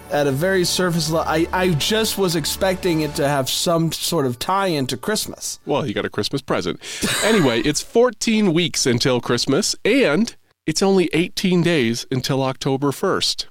at 0.11 0.27
a 0.27 0.31
very 0.31 0.63
surface 0.63 1.09
level. 1.09 1.29
I, 1.29 1.47
I 1.51 1.69
just 1.73 2.17
was 2.17 2.35
expecting 2.35 3.01
it 3.01 3.15
to 3.15 3.27
have 3.27 3.49
some 3.49 3.91
sort 3.91 4.25
of 4.25 4.39
tie-in 4.39 4.87
to 4.87 4.97
Christmas. 4.97 5.59
Well, 5.65 5.85
you 5.85 5.93
got 5.93 6.05
a 6.05 6.09
Christmas 6.09 6.41
present. 6.41 6.79
Anyway, 7.23 7.59
it's 7.65 7.81
14 7.81 8.53
weeks 8.53 8.85
until 8.85 9.19
Christmas, 9.19 9.75
and 9.83 10.35
it's 10.65 10.81
only 10.83 11.09
18 11.13 11.63
days 11.63 12.05
until 12.11 12.43
October 12.43 12.91
1st. 12.91 13.47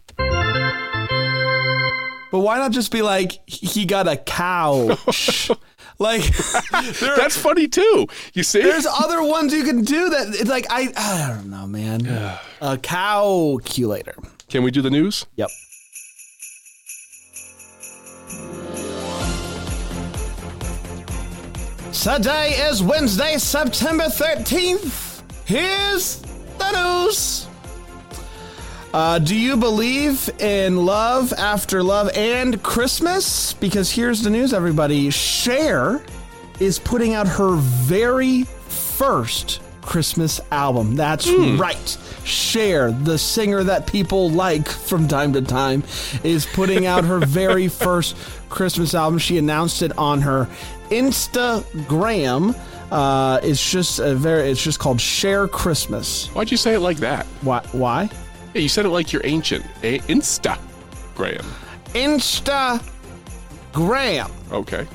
But 2.30 2.40
why 2.40 2.58
not 2.58 2.73
just 2.73 2.92
be 2.92 3.00
like 3.02 3.32
he 3.49 3.85
got 3.87 4.06
a 4.06 4.16
couch? 4.16 5.50
like 5.99 6.23
there, 7.00 7.17
That's 7.17 7.37
funny 7.37 7.69
too. 7.69 8.07
You 8.35 8.43
see? 8.43 8.62
there's 8.62 8.87
other 8.87 9.23
ones 9.23 9.52
you 9.52 9.64
can 9.64 9.83
do 9.83 10.11
that. 10.11 10.28
It's 10.28 10.49
like 10.49 10.67
I 10.71 10.93
I 10.97 11.35
don't 11.35 11.50
know, 11.50 11.67
man. 11.67 12.07
a 12.61 12.78
calculator. 12.78 14.14
Can 14.49 14.62
we 14.62 14.71
do 14.71 14.81
the 14.81 14.90
news? 14.90 15.26
Yep. 15.37 15.50
Today 21.93 22.50
is 22.69 22.83
Wednesday, 22.83 23.38
September 23.38 24.05
13th. 24.05 25.23
Here's 25.45 26.23
the 26.59 26.71
news. 27.05 27.48
Uh, 28.92 29.18
do 29.18 29.37
you 29.37 29.57
believe 29.57 30.30
in 30.40 30.76
love 30.87 31.33
after 31.35 31.83
love 31.83 32.11
and 32.14 32.62
Christmas? 32.62 33.52
Because 33.52 33.90
here's 33.90 34.23
the 34.23 34.30
news, 34.30 34.54
everybody. 34.54 35.11
Cher 35.11 36.00
is 36.59 36.78
putting 36.78 37.12
out 37.14 37.28
her 37.28 37.57
very 37.57 38.45
first 38.45 39.61
Christmas 39.83 40.40
album. 40.50 40.97
That's 40.97 41.28
right. 41.30 41.99
Cher, 42.25 42.90
the 42.92 43.18
singer 43.18 43.62
that 43.64 43.87
people 43.87 44.30
like 44.30 44.68
from 44.68 45.07
time 45.07 45.33
to 45.35 45.42
time, 45.42 45.83
is 46.25 46.47
putting 46.47 46.87
out 46.87 47.04
her 47.04 47.18
very 47.26 47.68
first 47.68 48.16
Christmas 48.49 48.95
album. 48.95 49.18
She 49.18 49.38
announced 49.38 49.83
it 49.83 49.97
on 49.99 50.23
her 50.23 50.49
Instagram. 50.90 52.59
Uh, 52.90 53.40
it's 53.42 53.71
just 53.71 53.99
a 53.99 54.14
very. 54.14 54.50
It's 54.50 54.62
just 54.62 54.78
called 54.78 55.00
Cher 55.00 55.47
Christmas. 55.47 56.26
Why'd 56.28 56.50
you 56.50 56.57
say 56.57 56.75
it 56.75 56.80
like 56.80 56.97
that? 56.99 57.26
Why? 57.42 57.62
Why? 57.73 58.11
You 58.62 58.69
said 58.69 58.85
it 58.87 58.91
like 58.91 59.12
you're 59.12 59.25
ancient. 59.25 59.65
A- 59.83 59.99
Insta 60.00 60.59
Graham. 63.73 64.31
Okay. 64.53 64.87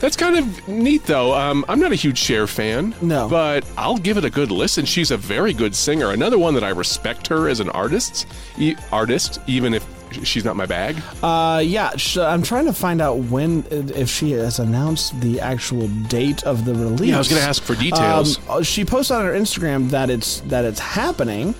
That's 0.00 0.16
kind 0.16 0.36
of 0.36 0.68
neat, 0.68 1.04
though. 1.06 1.34
Um, 1.34 1.64
I'm 1.68 1.80
not 1.80 1.92
a 1.92 1.94
huge 1.94 2.18
Cher 2.18 2.46
fan. 2.46 2.94
No. 3.00 3.28
But 3.28 3.64
I'll 3.78 3.96
give 3.96 4.18
it 4.18 4.24
a 4.24 4.30
good 4.30 4.50
listen. 4.50 4.84
She's 4.84 5.10
a 5.10 5.16
very 5.16 5.52
good 5.54 5.74
singer. 5.74 6.10
Another 6.10 6.38
one 6.38 6.52
that 6.54 6.64
I 6.64 6.70
respect 6.70 7.26
her 7.28 7.48
as 7.48 7.60
an 7.60 7.70
artist, 7.70 8.26
e- 8.58 8.76
artist, 8.92 9.40
even 9.46 9.72
if 9.72 9.86
she's 10.24 10.44
not 10.44 10.56
my 10.56 10.66
bag. 10.66 10.96
Uh, 11.22 11.62
yeah, 11.64 11.92
sh- 11.96 12.18
I'm 12.18 12.42
trying 12.42 12.66
to 12.66 12.72
find 12.72 13.00
out 13.00 13.18
when, 13.18 13.64
if 13.70 14.10
she 14.10 14.32
has 14.32 14.58
announced 14.58 15.18
the 15.20 15.40
actual 15.40 15.88
date 16.08 16.42
of 16.44 16.64
the 16.66 16.74
release. 16.74 17.08
Yeah, 17.10 17.16
I 17.16 17.18
was 17.18 17.28
gonna 17.28 17.40
ask 17.40 17.62
for 17.62 17.74
details. 17.74 18.38
Um, 18.38 18.44
uh, 18.48 18.62
she 18.62 18.84
posted 18.84 19.16
on 19.16 19.24
her 19.24 19.32
Instagram 19.32 19.88
that 19.90 20.10
it's 20.10 20.40
that 20.42 20.64
it's 20.64 20.80
happening, 20.80 21.54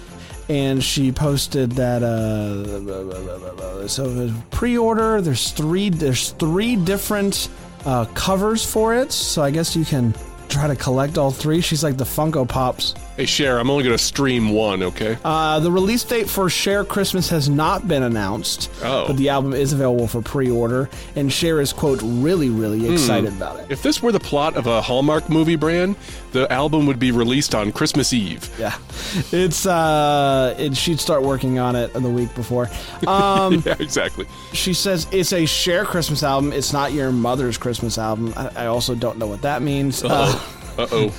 and 0.49 0.83
she 0.83 1.11
posted 1.13 1.73
that 1.73 2.03
uh, 2.03 3.89
so 3.89 4.33
pre-order. 4.51 5.21
There's 5.21 5.53
three. 5.53 5.89
There's 5.91 6.31
three 6.31 6.77
different 6.77 7.49
uh, 7.85 8.07
covers 8.15 8.65
for 8.65 8.95
it. 8.95 9.13
So 9.13 9.43
I 9.43 9.51
guess 9.51 9.75
you 9.77 9.85
can 9.85 10.15
try 10.49 10.67
to 10.67 10.77
collect 10.77 11.19
all 11.19 11.31
three. 11.31 11.61
She's 11.61 11.83
like 11.83 11.97
the 11.97 12.05
Funko 12.05 12.49
Pops. 12.49 12.95
Hey, 13.17 13.27
Cher, 13.27 13.61
I'm 13.61 13.71
only 13.71 13.85
going 13.85 13.97
to 13.97 14.03
stream 14.03 14.51
one, 14.51 14.83
okay? 14.83 15.17
Uh, 15.25 15.61
the 15.61 15.71
release 15.71 16.03
date 16.03 16.29
for 16.29 16.51
Cher 16.51 16.85
Christmas 16.85 17.29
has 17.29 17.49
not 17.49 17.87
been 17.87 18.03
announced, 18.03 18.69
Oh. 18.83 19.07
but 19.07 19.17
the 19.17 19.29
album 19.29 19.53
is 19.53 19.73
available 19.73 20.09
for 20.09 20.21
pre-order, 20.21 20.91
and 21.15 21.33
Cher 21.33 21.61
is 21.61 21.73
quote 21.73 22.01
really 22.03 22.49
really 22.49 22.93
excited 22.93 23.29
about 23.33 23.61
it. 23.61 23.67
if 23.71 23.85
this 23.85 24.03
were 24.03 24.11
the 24.11 24.19
plot 24.19 24.57
of 24.57 24.67
a 24.67 24.83
Hallmark 24.83 25.31
movie 25.31 25.55
brand, 25.55 25.95
the 26.33 26.51
album 26.53 26.87
would 26.87 26.99
be 26.99 27.13
released 27.13 27.55
on 27.55 27.71
Christmas 27.71 28.13
Eve. 28.13 28.51
Yeah, 28.59 28.77
it's 29.31 29.65
uh, 29.65 30.57
it, 30.59 30.77
she'd 30.77 30.99
start 30.99 31.23
working 31.23 31.61
on 31.61 31.77
it 31.77 31.93
the 31.93 32.01
week 32.11 32.35
before. 32.35 32.69
Um, 33.07 33.63
yeah, 33.65 33.77
exactly. 33.79 34.27
she 34.53 34.75
says 34.75 35.07
it's 35.13 35.33
a 35.33 35.47
Cher 35.47 35.85
Christmas 35.85 36.25
album. 36.25 36.53
It's 36.53 36.73
not 36.73 36.93
your 36.93 37.13
mother's 37.13 37.59
Christmas 37.59 37.97
album. 37.97 38.35
I, 38.37 38.65
I 38.65 38.67
also 38.67 38.97
don't 38.97 39.19
know 39.19 39.29
what 39.29 39.43
that 39.43 39.63
means. 39.63 40.03
Uh, 40.03 40.09
Uh-oh. 40.77 40.83
Uh-oh. 40.83 41.15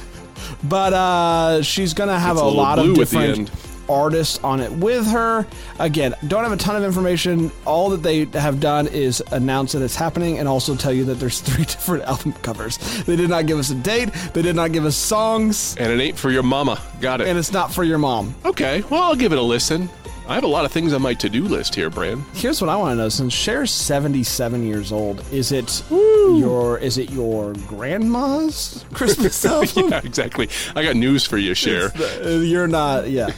But 0.64 0.94
uh, 0.94 1.62
she's 1.62 1.94
gonna 1.94 2.20
have 2.20 2.38
a, 2.38 2.42
a 2.42 2.44
lot 2.44 2.80
of 2.80 2.86
blue 2.86 2.94
at 3.02 3.08
the 3.10 3.18
different 3.20 3.52
artists 3.88 4.40
on 4.44 4.60
it 4.62 4.72
with 4.72 5.06
her. 5.06 5.46
Again, 5.78 6.16
don't 6.28 6.42
have 6.44 6.52
a 6.52 6.58
ton 6.58 6.76
of 6.76 6.84
information. 6.84 7.52
All 7.66 7.92
that 7.92 8.02
they 8.02 8.26
have 8.40 8.60
done 8.60 8.88
is 8.88 9.22
announce 9.32 9.74
that 9.74 9.84
it's 9.84 9.96
happening 9.96 10.40
and 10.40 10.48
also 10.48 10.76
tell 10.76 10.92
you 10.92 11.06
that 11.06 11.16
there's 11.16 11.40
three 11.48 11.66
different 11.66 12.04
album 12.06 12.34
covers. 12.42 12.78
They 13.04 13.16
did 13.16 13.30
not 13.30 13.46
give 13.46 13.60
us 13.60 13.70
a 13.70 13.76
date. 13.76 14.10
They 14.34 14.42
did 14.42 14.56
not 14.56 14.72
give 14.72 14.86
us 14.86 14.96
songs, 14.96 15.76
And 15.78 15.92
it 15.92 16.04
ain't 16.04 16.18
for 16.18 16.32
your 16.32 16.42
mama. 16.42 16.82
Got 17.00 17.22
it. 17.22 17.28
and 17.28 17.38
it's 17.38 17.52
not 17.52 17.72
for 17.72 17.84
your 17.84 18.00
mom. 18.00 18.34
okay, 18.44 18.82
well, 18.90 19.04
I'll 19.04 19.16
give 19.16 19.32
it 19.34 19.38
a 19.38 19.42
listen. 19.44 19.88
I 20.28 20.34
have 20.34 20.44
a 20.44 20.48
lot 20.48 20.66
of 20.66 20.72
things 20.72 20.92
on 20.92 21.04
my 21.04 21.14
to-do 21.14 21.44
list 21.44 21.76
here, 21.76 21.90
Bran. 21.92 22.26
Here's 22.34 22.60
what 22.60 22.70
I 22.70 22.76
want 22.76 22.94
to 22.94 22.96
know: 22.96 23.10
since 23.10 23.32
Cher's 23.34 23.70
77 23.72 24.66
years 24.66 24.92
old, 24.92 25.24
is 25.32 25.52
it 25.52 25.84
your 25.92 26.80
is 26.80 26.98
it 26.98 27.12
your 27.12 27.54
grandma's 27.68 28.84
Christmas 28.94 29.46
album? 29.46 29.90
yeah, 29.92 30.02
exactly. 30.04 30.50
I 30.76 30.84
got 30.84 30.96
news 30.96 31.26
for 31.26 31.38
you, 31.38 31.54
Cher. 31.54 31.92
Uh, 31.96 32.30
You're 32.40 32.68
not, 32.68 33.08
yeah. 33.10 33.30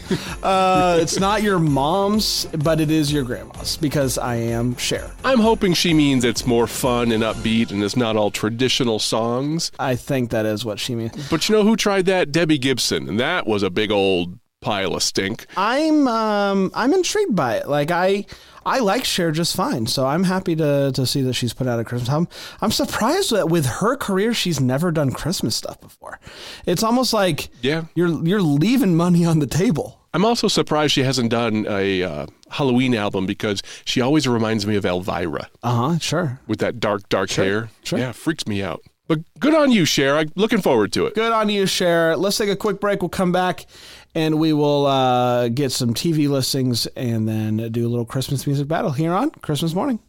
Uh, 0.42 0.98
it's 1.02 1.20
not 1.20 1.44
your 1.44 1.60
mom's, 1.60 2.46
but 2.58 2.80
it 2.80 2.90
is 2.90 3.12
your 3.12 3.24
grandma's 3.24 3.76
because 3.76 4.18
I 4.18 4.36
am 4.36 4.78
Cher. 4.78 5.12
I'm 5.26 5.40
hoping 5.40 5.74
she 5.74 5.94
means 5.94 6.24
it's 6.24 6.46
more 6.46 6.68
fun 6.68 7.12
and 7.12 7.22
upbeat 7.22 7.72
and 7.72 7.84
it's 7.84 7.98
not 7.98 8.16
all 8.16 8.32
traditional 8.32 9.00
songs. 9.00 9.72
I 9.78 9.98
think 9.98 10.30
that 10.30 10.46
is 10.46 10.64
what 10.64 10.80
she 10.80 10.96
means. 10.96 11.30
But 11.30 11.50
you 11.50 11.56
know 11.56 11.64
who 11.64 11.76
tried 11.76 12.06
that? 12.06 12.32
Debbie 12.32 12.58
Gibson, 12.58 13.10
and 13.10 13.20
that 13.20 13.46
was 13.46 13.62
a 13.62 13.70
big 13.70 13.92
old 13.92 14.40
pile 14.62 14.96
of 14.96 15.04
stink. 15.04 15.46
I'm 15.56 16.08
um 16.08 16.72
I'm 16.74 16.94
intrigued 16.94 17.36
by 17.36 17.58
it. 17.58 17.68
Like 17.70 17.92
I 17.92 18.26
I 18.66 18.80
like 18.80 19.06
Cher 19.06 19.32
just 19.32 19.56
fine, 19.56 19.88
so 19.88 20.06
I'm 20.06 20.24
happy 20.24 20.56
to 20.56 20.92
to 20.94 21.06
see 21.06 21.22
that 21.22 21.34
she's 21.34 21.54
put 21.54 21.68
out 21.68 21.80
a 21.80 21.84
Christmas 21.84 22.10
album. 22.10 22.28
I'm 22.62 22.72
surprised 22.72 23.32
that 23.32 23.50
with 23.50 23.66
her 23.66 23.96
career, 23.96 24.34
she's 24.34 24.60
never 24.60 24.92
done 24.92 25.12
Christmas 25.12 25.56
stuff 25.56 25.80
before. 25.80 26.20
It's 26.66 26.84
almost 26.84 27.14
like 27.14 27.50
Yeah. 27.62 27.86
you're 27.96 28.24
you're 28.26 28.42
leaving 28.42 28.96
money 28.96 29.26
on 29.26 29.40
the 29.40 29.48
table. 29.48 30.02
I'm 30.14 30.26
also 30.26 30.48
surprised 30.48 30.94
she 30.94 31.04
hasn't 31.04 31.30
done 31.30 31.68
a 31.70 32.02
uh, 32.02 32.26
Halloween 32.50 32.96
album 32.96 33.28
because 33.28 33.62
she 33.86 34.02
always 34.02 34.28
reminds 34.28 34.66
me 34.66 34.76
of 34.76 34.86
Elvira 34.86 35.48
Uh 35.62 35.76
huh. 35.92 36.00
Sure. 36.00 36.40
with 36.48 36.60
that 36.60 36.80
dark, 36.80 37.08
dark 37.10 37.30
hair. 37.32 37.70
sure. 37.84 38.00
Yeah, 38.00 38.14
freaks 38.14 38.48
me 38.48 38.64
out. 38.64 38.82
But 39.08 39.20
good 39.40 39.54
on 39.56 39.72
you, 39.72 39.86
Cher. 39.86 40.18
I'm 40.18 40.30
looking 40.36 40.60
forward 40.62 40.92
to 40.94 41.06
it. 41.06 41.14
Good 41.16 41.32
on 41.32 41.48
you, 41.50 41.66
Cher. 41.66 42.18
Let's 42.18 42.38
take 42.38 42.50
a 42.50 42.56
quick 42.58 42.82
break. 42.82 43.02
We'll 43.02 43.08
come 43.10 43.32
back 43.32 43.66
and 44.16 44.40
we 44.40 44.54
will 44.54 44.86
uh, 44.86 45.50
get 45.50 45.72
some 45.72 45.94
TV 45.94 46.30
listings 46.30 46.86
and 46.96 47.28
then 47.28 47.72
do 47.72 47.86
a 47.86 47.90
little 47.90 48.06
Christmas 48.06 48.48
music 48.48 48.68
battle 48.68 48.92
here 48.92 49.14
on 49.14 49.32
Christmas 49.32 49.74
morning. 49.74 50.00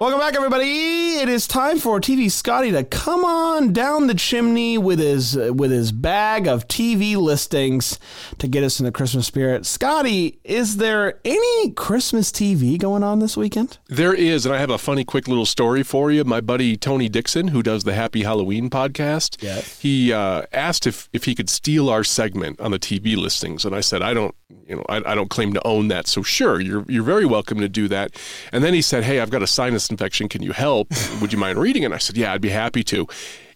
Welcome 0.00 0.20
back, 0.20 0.36
everybody. 0.36 1.16
It 1.16 1.28
is 1.28 1.48
time 1.48 1.80
for 1.80 2.00
TV 2.00 2.30
Scotty 2.30 2.70
to 2.70 2.84
come 2.84 3.24
on 3.24 3.72
down 3.72 4.06
the 4.06 4.14
chimney 4.14 4.78
with 4.78 5.00
his 5.00 5.34
with 5.34 5.72
his 5.72 5.90
bag 5.90 6.46
of 6.46 6.68
TV 6.68 7.16
listings 7.16 7.98
to 8.38 8.46
get 8.46 8.62
us 8.62 8.78
in 8.78 8.86
the 8.86 8.92
Christmas 8.92 9.26
spirit. 9.26 9.66
Scotty, 9.66 10.38
is 10.44 10.76
there 10.76 11.18
any 11.24 11.72
Christmas 11.72 12.30
TV 12.30 12.78
going 12.78 13.02
on 13.02 13.18
this 13.18 13.36
weekend? 13.36 13.78
There 13.88 14.14
is, 14.14 14.46
and 14.46 14.54
I 14.54 14.58
have 14.60 14.70
a 14.70 14.78
funny, 14.78 15.02
quick 15.04 15.26
little 15.26 15.46
story 15.46 15.82
for 15.82 16.12
you. 16.12 16.22
My 16.22 16.40
buddy 16.40 16.76
Tony 16.76 17.08
Dixon, 17.08 17.48
who 17.48 17.60
does 17.64 17.82
the 17.82 17.94
Happy 17.94 18.22
Halloween 18.22 18.70
podcast, 18.70 19.42
Yes. 19.42 19.80
he 19.80 20.12
uh, 20.12 20.42
asked 20.52 20.86
if 20.86 21.08
if 21.12 21.24
he 21.24 21.34
could 21.34 21.50
steal 21.50 21.90
our 21.90 22.04
segment 22.04 22.60
on 22.60 22.70
the 22.70 22.78
TV 22.78 23.16
listings, 23.16 23.64
and 23.64 23.74
I 23.74 23.80
said 23.80 24.02
I 24.02 24.14
don't, 24.14 24.32
you 24.64 24.76
know, 24.76 24.84
I, 24.88 24.98
I 25.04 25.14
don't 25.16 25.28
claim 25.30 25.54
to 25.54 25.66
own 25.66 25.88
that. 25.88 26.06
So 26.06 26.22
sure, 26.22 26.60
you're 26.60 26.84
you're 26.88 27.02
very 27.02 27.26
welcome 27.26 27.58
to 27.58 27.68
do 27.68 27.88
that. 27.88 28.12
And 28.52 28.62
then 28.62 28.74
he 28.74 28.80
said, 28.82 29.02
Hey, 29.02 29.18
I've 29.18 29.30
got 29.30 29.42
a 29.42 29.46
infection. 29.90 30.28
Can 30.28 30.42
you 30.42 30.52
help? 30.52 30.88
Would 31.20 31.32
you 31.32 31.38
mind 31.38 31.58
reading? 31.58 31.82
it? 31.82 31.86
And 31.86 31.94
I 31.94 31.98
said, 31.98 32.16
Yeah, 32.16 32.32
I'd 32.32 32.40
be 32.40 32.50
happy 32.50 32.82
to. 32.84 33.06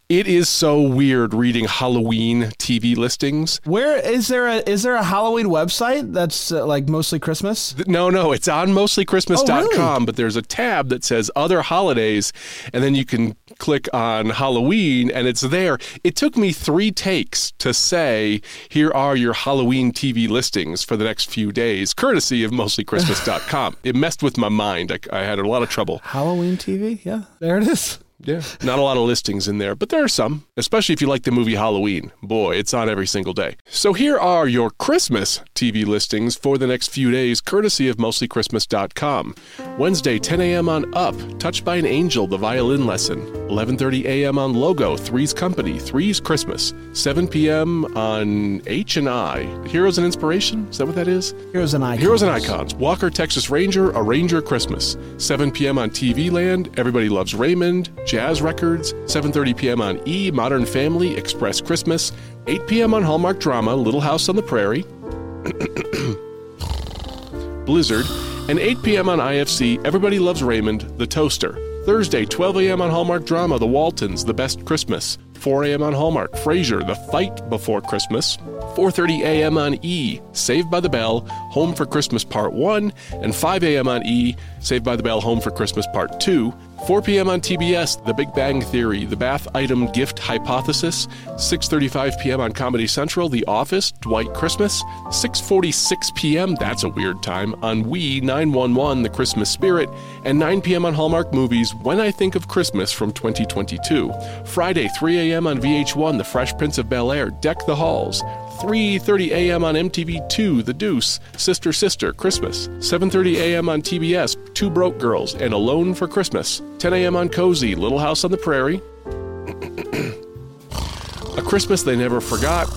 It 0.08 0.26
is 0.26 0.46
so 0.50 0.78
weird 0.82 1.32
reading 1.32 1.64
Halloween 1.64 2.52
TV 2.58 2.94
listings. 2.94 3.62
Where 3.64 3.96
is 3.96 4.28
there 4.28 4.46
a 4.46 4.56
is 4.68 4.82
there 4.82 4.94
a 4.94 5.02
Halloween 5.02 5.46
website 5.46 6.12
that's 6.12 6.52
uh, 6.52 6.66
like 6.66 6.86
mostly 6.86 7.18
Christmas? 7.18 7.74
No, 7.86 8.10
no, 8.10 8.30
it's 8.32 8.46
on 8.46 8.70
mostlychristmas.com, 8.70 10.04
but 10.04 10.16
there's 10.16 10.36
a 10.36 10.42
tab 10.42 10.90
that 10.90 11.02
says 11.02 11.30
other 11.34 11.62
holidays, 11.62 12.30
and 12.74 12.84
then 12.84 12.94
you 12.94 13.06
can 13.06 13.36
click 13.62 13.88
on 13.94 14.30
Halloween, 14.30 15.08
and 15.08 15.28
it's 15.28 15.40
there. 15.40 15.78
It 16.02 16.16
took 16.16 16.36
me 16.36 16.50
three 16.52 16.90
takes 16.90 17.52
to 17.58 17.72
say, 17.72 18.42
here 18.68 18.90
are 18.90 19.14
your 19.14 19.34
Halloween 19.34 19.92
TV 19.92 20.28
listings 20.28 20.82
for 20.82 20.96
the 20.96 21.04
next 21.04 21.30
few 21.30 21.52
days, 21.52 21.94
courtesy 21.94 22.42
of 22.42 22.50
mostlychristmas.com. 22.50 23.76
it 23.84 23.94
messed 23.94 24.20
with 24.20 24.36
my 24.36 24.48
mind. 24.48 24.90
I, 24.90 25.20
I 25.20 25.22
had 25.22 25.38
a 25.38 25.46
lot 25.46 25.62
of 25.62 25.70
trouble. 25.70 26.00
Halloween 26.02 26.56
TV? 26.56 27.04
Yeah, 27.04 27.22
there 27.38 27.56
it 27.56 27.68
is. 27.68 28.00
Yeah, 28.24 28.42
not 28.62 28.78
a 28.78 28.82
lot 28.82 28.96
of 28.96 29.04
listings 29.04 29.48
in 29.48 29.58
there, 29.58 29.74
but 29.74 29.88
there 29.88 30.02
are 30.02 30.08
some, 30.08 30.46
especially 30.56 30.92
if 30.92 31.00
you 31.00 31.08
like 31.08 31.22
the 31.24 31.30
movie 31.30 31.54
Halloween. 31.54 32.12
Boy, 32.22 32.56
it's 32.56 32.72
on 32.74 32.88
every 32.88 33.06
single 33.06 33.32
day. 33.32 33.56
So 33.66 33.92
here 33.92 34.18
are 34.18 34.46
your 34.46 34.70
Christmas 34.70 35.40
TV 35.54 35.84
listings 35.84 36.36
for 36.36 36.58
the 36.58 36.66
next 36.66 36.88
few 36.88 37.10
days, 37.10 37.40
courtesy 37.40 37.88
of 37.88 37.96
mostlychristmas.com. 37.96 39.34
Wednesday, 39.78 40.18
10 40.18 40.40
a.m. 40.40 40.68
on 40.68 40.92
Up, 40.94 41.14
Touched 41.38 41.64
by 41.64 41.76
an 41.76 41.86
Angel, 41.86 42.26
the 42.26 42.36
violin 42.36 42.86
lesson. 42.86 43.20
11:30 43.48 44.04
a.m. 44.04 44.38
on 44.38 44.54
Logo, 44.54 44.96
Three's 44.96 45.34
Company, 45.34 45.78
Three's 45.78 46.20
Christmas. 46.20 46.72
7 46.92 47.28
p.m. 47.28 47.84
on 47.96 48.62
H 48.66 48.96
and 48.96 49.08
I, 49.08 49.44
Heroes 49.68 49.98
and 49.98 50.04
Inspiration. 50.04 50.66
Is 50.68 50.78
that 50.78 50.86
what 50.86 50.94
that 50.94 51.08
is? 51.08 51.34
Heroes 51.52 51.74
and 51.74 51.84
Icons. 51.84 52.00
Heroes 52.00 52.22
and 52.22 52.30
Icons. 52.30 52.74
Walker, 52.74 53.10
Texas 53.10 53.50
Ranger, 53.50 53.90
A 53.90 54.02
Ranger 54.02 54.40
Christmas. 54.40 54.96
7 55.18 55.50
p.m. 55.50 55.78
on 55.78 55.90
TV 55.90 56.30
Land, 56.30 56.70
Everybody 56.78 57.08
Loves 57.08 57.34
Raymond, 57.34 57.90
Jazz 58.12 58.42
Records. 58.42 58.92
7.30 58.92 59.56
p.m. 59.56 59.80
on 59.80 59.98
E, 60.06 60.30
Modern 60.30 60.66
Family, 60.66 61.16
Express 61.16 61.62
Christmas. 61.62 62.12
8 62.46 62.66
p.m. 62.66 62.92
on 62.92 63.02
Hallmark 63.02 63.40
Drama, 63.40 63.74
Little 63.74 64.02
House 64.02 64.28
on 64.28 64.36
the 64.36 64.42
Prairie. 64.42 64.82
Blizzard. 67.64 68.04
And 68.50 68.58
8 68.58 68.82
p.m. 68.82 69.08
on 69.08 69.18
IFC, 69.18 69.82
Everybody 69.86 70.18
Loves 70.18 70.42
Raymond, 70.42 70.82
The 70.98 71.06
Toaster. 71.06 71.54
Thursday, 71.86 72.26
12 72.26 72.58
a.m. 72.58 72.82
on 72.82 72.90
Hallmark 72.90 73.24
Drama, 73.24 73.58
The 73.58 73.66
Waltons, 73.66 74.26
The 74.26 74.34
Best 74.34 74.66
Christmas. 74.66 75.16
4 75.32 75.64
a.m. 75.64 75.82
on 75.82 75.94
Hallmark, 75.94 76.32
Frasier, 76.34 76.86
The 76.86 76.94
Fight 77.10 77.48
Before 77.48 77.80
Christmas. 77.80 78.36
4:30 78.76 79.22
a.m. 79.22 79.56
on 79.56 79.78
E, 79.82 80.20
Saved 80.32 80.70
by 80.70 80.80
the 80.80 80.90
Bell, 80.90 81.20
Home 81.50 81.74
for 81.74 81.86
Christmas 81.86 82.24
Part 82.24 82.52
1, 82.52 82.92
and 83.22 83.34
5 83.34 83.64
a.m. 83.64 83.88
on 83.88 84.06
E, 84.06 84.36
Saved 84.62 84.84
by 84.84 84.94
the 84.94 85.02
Bell, 85.02 85.20
Home 85.20 85.40
for 85.40 85.50
Christmas 85.50 85.86
Part 85.92 86.20
2. 86.20 86.54
4 86.86 87.02
p.m. 87.02 87.28
on 87.28 87.40
TBS, 87.40 88.04
The 88.04 88.12
Big 88.12 88.32
Bang 88.34 88.60
Theory, 88.60 89.04
The 89.04 89.16
Bath 89.16 89.46
Item 89.54 89.90
Gift 89.92 90.18
Hypothesis. 90.18 91.06
6:35 91.34 92.20
p.m. 92.20 92.40
on 92.40 92.52
Comedy 92.52 92.86
Central, 92.86 93.28
The 93.28 93.44
Office, 93.46 93.92
Dwight 93.92 94.32
Christmas. 94.34 94.82
6:46 95.06 96.14
p.m. 96.14 96.54
That's 96.56 96.82
a 96.82 96.88
weird 96.88 97.22
time 97.22 97.54
on 97.62 97.88
We 97.88 98.20
911, 98.20 99.02
The 99.02 99.08
Christmas 99.08 99.50
Spirit, 99.50 99.88
and 100.24 100.38
9 100.38 100.60
p.m. 100.60 100.84
on 100.84 100.94
Hallmark 100.94 101.32
Movies, 101.32 101.72
When 101.82 102.00
I 102.00 102.10
Think 102.10 102.34
of 102.34 102.48
Christmas 102.48 102.92
from 102.92 103.12
2022. 103.12 104.12
Friday, 104.44 104.88
3 104.98 105.30
a.m. 105.30 105.46
on 105.46 105.60
VH1, 105.60 106.18
The 106.18 106.24
Fresh 106.24 106.56
Prince 106.56 106.78
of 106.78 106.88
Bel 106.88 107.12
Air, 107.12 107.30
Deck 107.30 107.64
the 107.66 107.76
Halls. 107.76 108.22
3:30 108.62 109.30
a.m. 109.32 109.64
on 109.64 109.74
MTV2, 109.74 110.64
The 110.64 110.72
Deuce, 110.72 111.18
Sister 111.36 111.72
Sister, 111.72 112.12
Christmas. 112.12 112.68
7:30 112.78 113.34
a.m. 113.36 113.68
on 113.68 113.82
TBS, 113.82 114.36
Two 114.54 114.70
Broke 114.70 114.98
Girls, 114.98 115.34
and 115.34 115.52
Alone 115.52 115.94
for 115.94 116.06
Christmas. 116.06 116.62
10 116.78 116.94
a.m. 116.94 117.16
on 117.16 117.28
Cozy, 117.28 117.74
Little 117.74 117.98
House 117.98 118.22
on 118.22 118.30
the 118.30 118.36
Prairie. 118.36 118.80
A 121.36 121.42
Christmas 121.42 121.82
They 121.82 121.96
Never 121.96 122.20
Forgot. 122.20 122.68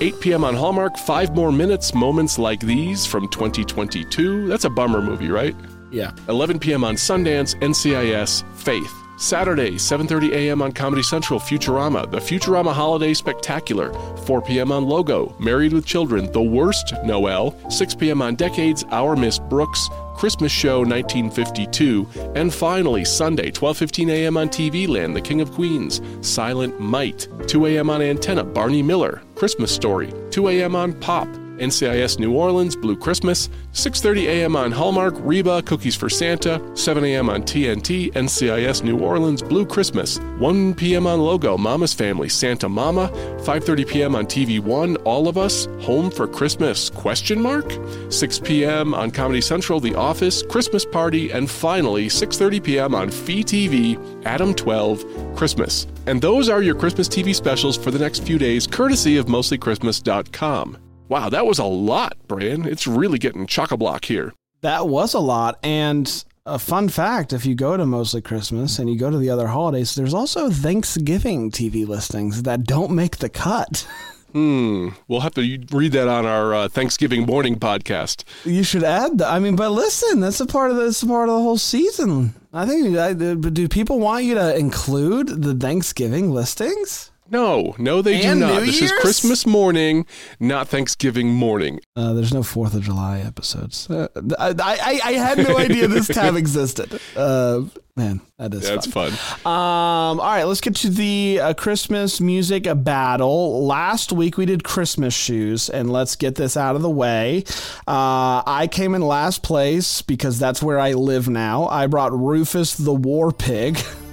8 0.00 0.18
p.m. 0.20 0.44
on 0.44 0.54
Hallmark, 0.54 0.96
Five 0.96 1.36
More 1.36 1.52
Minutes, 1.52 1.94
Moments 1.94 2.38
Like 2.38 2.60
These 2.60 3.04
from 3.04 3.28
2022. 3.28 4.48
That's 4.48 4.64
a 4.64 4.70
bummer 4.70 5.02
movie, 5.02 5.28
right? 5.28 5.54
Yeah. 5.90 6.12
11 6.28 6.58
p.m. 6.58 6.84
on 6.84 6.94
Sundance, 6.94 7.54
NCIS, 7.60 8.44
Faith. 8.56 8.92
Saturday, 9.16 9.72
7:30 9.72 10.32
a.m. 10.32 10.62
on 10.62 10.72
Comedy 10.72 11.02
Central, 11.02 11.38
Futurama, 11.40 12.10
The 12.10 12.18
Futurama 12.18 12.72
Holiday 12.72 13.14
Spectacular. 13.14 13.92
4 14.26 14.42
p.m. 14.42 14.72
on 14.72 14.84
Logo, 14.84 15.34
Married 15.38 15.72
with 15.72 15.86
Children, 15.86 16.32
The 16.32 16.42
Worst 16.42 16.94
Noel. 17.04 17.54
6 17.70 17.94
p.m. 17.94 18.22
on 18.22 18.34
Decades, 18.34 18.84
Our 18.90 19.16
Miss 19.16 19.38
Brooks. 19.38 19.88
Christmas 20.14 20.52
Show 20.52 20.78
1952, 20.80 22.06
and 22.36 22.54
finally 22.54 23.04
Sunday 23.04 23.50
12:15 23.50 24.10
a.m. 24.10 24.36
on 24.36 24.48
TV 24.48 24.88
Land, 24.88 25.16
The 25.16 25.20
King 25.20 25.40
of 25.40 25.50
Queens, 25.52 26.00
Silent 26.20 26.80
Might, 26.80 27.28
2 27.48 27.66
a.m. 27.66 27.90
on 27.90 28.00
Antenna, 28.00 28.44
Barney 28.44 28.82
Miller, 28.82 29.22
Christmas 29.34 29.72
Story, 29.72 30.12
2 30.30 30.48
a.m. 30.48 30.76
on 30.76 30.92
Pop, 31.00 31.28
NCIS 31.58 32.18
New 32.18 32.32
Orleans, 32.32 32.76
Blue 32.76 32.96
Christmas, 32.96 33.48
6:30 33.72 34.24
a.m. 34.26 34.56
on 34.56 34.72
Hallmark, 34.72 35.14
Reba, 35.18 35.62
Cookies 35.62 35.96
for 35.96 36.08
Santa, 36.08 36.60
7 36.74 37.04
a.m. 37.04 37.28
on 37.28 37.42
TNT, 37.42 38.12
NCIS 38.12 38.82
New 38.82 38.98
Orleans, 38.98 39.42
Blue 39.42 39.66
Christmas, 39.66 40.18
1 40.38 40.74
p.m. 40.74 41.06
on 41.06 41.20
Logo, 41.20 41.58
Mama's 41.58 41.92
Family, 41.92 42.28
Santa 42.28 42.68
Mama, 42.68 43.08
5:30 43.42 43.88
p.m. 43.88 44.14
on 44.14 44.26
TV 44.26 44.60
One, 44.60 44.96
All 45.04 45.28
of 45.28 45.36
Us, 45.36 45.66
Home 45.80 46.10
for 46.10 46.26
Christmas? 46.26 46.90
Question 46.90 47.42
mark. 47.42 47.70
6 48.10 48.38
p.m. 48.40 48.94
on 48.94 49.10
Comedy 49.10 49.40
Central, 49.40 49.80
The 49.80 49.94
Office, 49.94 50.42
Christmas 50.42 50.84
Party, 50.84 51.30
and 51.30 51.50
finally 51.50 52.06
6:30 52.06 52.62
p.m. 52.62 52.94
on 52.94 53.10
MeTV, 53.10 54.24
Adam 54.24 54.54
12, 54.54 55.34
Christmas. 55.36 55.86
And 56.06 56.20
those 56.20 56.48
are 56.48 56.62
your 56.62 56.74
Christmas 56.74 57.08
TV 57.08 57.34
specials 57.34 57.76
for 57.76 57.90
the 57.90 57.98
next 57.98 58.22
few 58.22 58.38
days, 58.38 58.66
courtesy 58.66 59.16
of 59.16 59.26
mostlychristmas.com. 59.26 60.83
Wow, 61.08 61.28
that 61.28 61.46
was 61.46 61.58
a 61.58 61.64
lot, 61.64 62.16
Brian. 62.26 62.66
It's 62.66 62.86
really 62.86 63.18
getting 63.18 63.46
chock 63.46 63.72
a 63.72 63.76
block 63.76 64.06
here. 64.06 64.32
That 64.62 64.88
was 64.88 65.12
a 65.12 65.20
lot. 65.20 65.58
And 65.62 66.24
a 66.46 66.58
fun 66.58 66.88
fact 66.88 67.32
if 67.32 67.44
you 67.44 67.54
go 67.54 67.76
to 67.76 67.84
Mostly 67.84 68.22
Christmas 68.22 68.78
and 68.78 68.88
you 68.88 68.98
go 68.98 69.10
to 69.10 69.18
the 69.18 69.30
other 69.30 69.48
holidays, 69.48 69.94
there's 69.94 70.14
also 70.14 70.50
Thanksgiving 70.50 71.50
TV 71.50 71.86
listings 71.86 72.42
that 72.44 72.64
don't 72.64 72.92
make 72.92 73.18
the 73.18 73.28
cut. 73.28 73.86
Hmm. 74.34 74.88
We'll 75.06 75.20
have 75.20 75.34
to 75.34 75.64
read 75.70 75.92
that 75.92 76.08
on 76.08 76.26
our 76.26 76.52
uh, 76.52 76.68
Thanksgiving 76.68 77.24
morning 77.24 77.54
podcast. 77.54 78.24
You 78.44 78.64
should 78.64 78.82
add 78.82 79.18
that. 79.18 79.32
I 79.32 79.38
mean, 79.38 79.54
but 79.54 79.70
listen, 79.70 80.18
that's 80.18 80.40
a 80.40 80.46
part 80.46 80.72
of 80.72 80.76
the, 80.76 80.86
that's 80.86 81.04
a 81.04 81.06
part 81.06 81.28
of 81.28 81.36
the 81.36 81.40
whole 81.40 81.56
season. 81.56 82.34
I 82.52 82.66
think. 82.66 82.98
I, 82.98 83.14
but 83.14 83.54
do 83.54 83.68
people 83.68 84.00
want 84.00 84.24
you 84.24 84.34
to 84.34 84.56
include 84.56 85.28
the 85.28 85.54
Thanksgiving 85.54 86.32
listings? 86.32 87.12
No, 87.34 87.74
no, 87.78 88.00
they 88.00 88.22
And 88.22 88.38
do 88.38 88.46
not. 88.46 88.60
New 88.60 88.66
this 88.66 88.80
is 88.80 88.92
Christmas 89.00 89.44
morning, 89.44 90.06
not 90.38 90.68
Thanksgiving 90.68 91.30
morning. 91.30 91.80
Uh, 91.96 92.12
there's 92.12 92.32
no 92.32 92.44
Fourth 92.44 92.74
of 92.74 92.82
July 92.82 93.18
episodes. 93.18 93.90
Uh, 93.90 94.06
I, 94.38 94.54
I 94.60 95.00
I 95.04 95.12
had 95.14 95.38
no 95.38 95.58
idea 95.66 95.88
this 95.88 96.06
tab 96.06 96.36
existed. 96.36 97.00
Uh, 97.16 97.62
man, 97.96 98.20
that 98.38 98.54
is 98.54 98.62
That's 98.68 98.86
fun. 98.86 99.10
fun. 99.10 99.40
Um, 99.52 100.20
all 100.20 100.30
right, 100.30 100.44
let's 100.44 100.60
get 100.60 100.76
to 100.76 100.90
the 100.90 101.40
uh, 101.42 101.54
Christmas 101.54 102.20
music 102.20 102.68
battle. 102.84 103.66
Last 103.66 104.12
week 104.12 104.36
we 104.36 104.46
did 104.46 104.62
Christmas 104.62 105.12
shoes, 105.12 105.68
and 105.68 105.90
let's 105.92 106.14
get 106.14 106.36
this 106.36 106.56
out 106.56 106.76
of 106.76 106.82
the 106.82 106.90
way. 106.90 107.42
Uh, 107.88 108.44
I 108.46 108.68
came 108.70 108.94
in 108.94 109.02
last 109.02 109.42
place 109.42 110.02
because 110.02 110.38
that's 110.38 110.62
where 110.62 110.78
I 110.78 110.92
live 110.92 111.28
now. 111.28 111.66
I 111.66 111.88
brought 111.88 112.12
Rufus 112.12 112.76
the 112.76 112.94
War 112.94 113.32
Pig. 113.32 113.80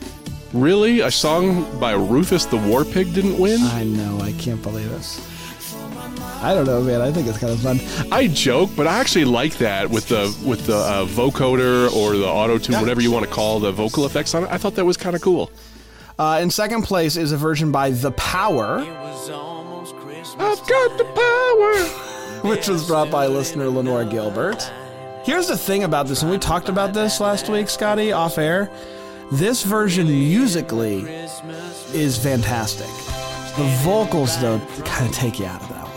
Really? 0.53 0.99
A 0.99 1.09
song 1.11 1.79
by 1.79 1.93
Rufus 1.93 2.45
the 2.45 2.57
War 2.57 2.83
Pig 2.83 3.13
didn't 3.13 3.39
win? 3.39 3.61
I 3.61 3.83
know, 3.83 4.19
I 4.21 4.33
can't 4.33 4.61
believe 4.61 4.89
this. 4.89 5.27
I 6.43 6.53
don't 6.55 6.65
know, 6.65 6.81
man. 6.81 7.01
I 7.01 7.11
think 7.11 7.27
it's 7.27 7.37
kind 7.37 7.53
of 7.53 7.59
fun. 7.61 7.79
I 8.11 8.27
joke, 8.27 8.71
but 8.75 8.87
I 8.87 8.97
actually 8.99 9.25
like 9.25 9.57
that 9.59 9.89
with 9.89 10.07
the 10.07 10.35
with 10.45 10.65
the 10.65 10.75
uh, 10.75 11.05
vocoder 11.05 11.91
or 11.93 12.17
the 12.17 12.25
auto 12.27 12.57
tune, 12.57 12.73
Yeah. 12.73 12.81
whatever 12.81 12.99
you 13.01 13.11
want 13.11 13.25
to 13.25 13.31
call 13.31 13.59
the 13.59 13.71
vocal 13.71 14.05
effects 14.05 14.33
on 14.33 14.43
it. 14.43 14.49
I 14.51 14.57
thought 14.57 14.75
that 14.75 14.85
was 14.85 14.97
kind 14.97 15.15
of 15.15 15.21
cool. 15.21 15.51
Uh, 16.17 16.39
in 16.41 16.49
second 16.49 16.81
place 16.83 17.15
is 17.15 17.31
a 17.31 17.37
version 17.37 17.71
by 17.71 17.91
The 17.91 18.11
Power, 18.11 18.79
I've 18.79 20.67
got 20.67 20.97
the 20.97 21.05
power. 21.05 22.07
which 22.49 22.67
was 22.67 22.87
brought 22.87 23.11
by 23.11 23.27
listener 23.27 23.67
Lenore 23.69 24.03
Gilbert. 24.03 24.61
Here's 25.23 25.47
the 25.47 25.57
thing 25.57 25.83
about 25.83 26.07
this, 26.07 26.23
and 26.23 26.31
we 26.31 26.39
talked 26.39 26.69
about 26.69 26.93
this 26.93 27.19
last 27.19 27.49
week, 27.49 27.69
Scotty, 27.69 28.11
off 28.11 28.39
air. 28.39 28.71
This 29.31 29.63
version 29.63 30.07
musically 30.07 31.03
is 31.93 32.17
fantastic. 32.17 32.87
The 33.55 33.63
vocals, 33.81 34.37
though, 34.41 34.59
kind 34.83 35.09
of 35.09 35.15
take 35.15 35.39
you 35.39 35.45
out 35.45 35.61
of 35.61 35.69
that 35.69 35.87
one. 35.87 35.91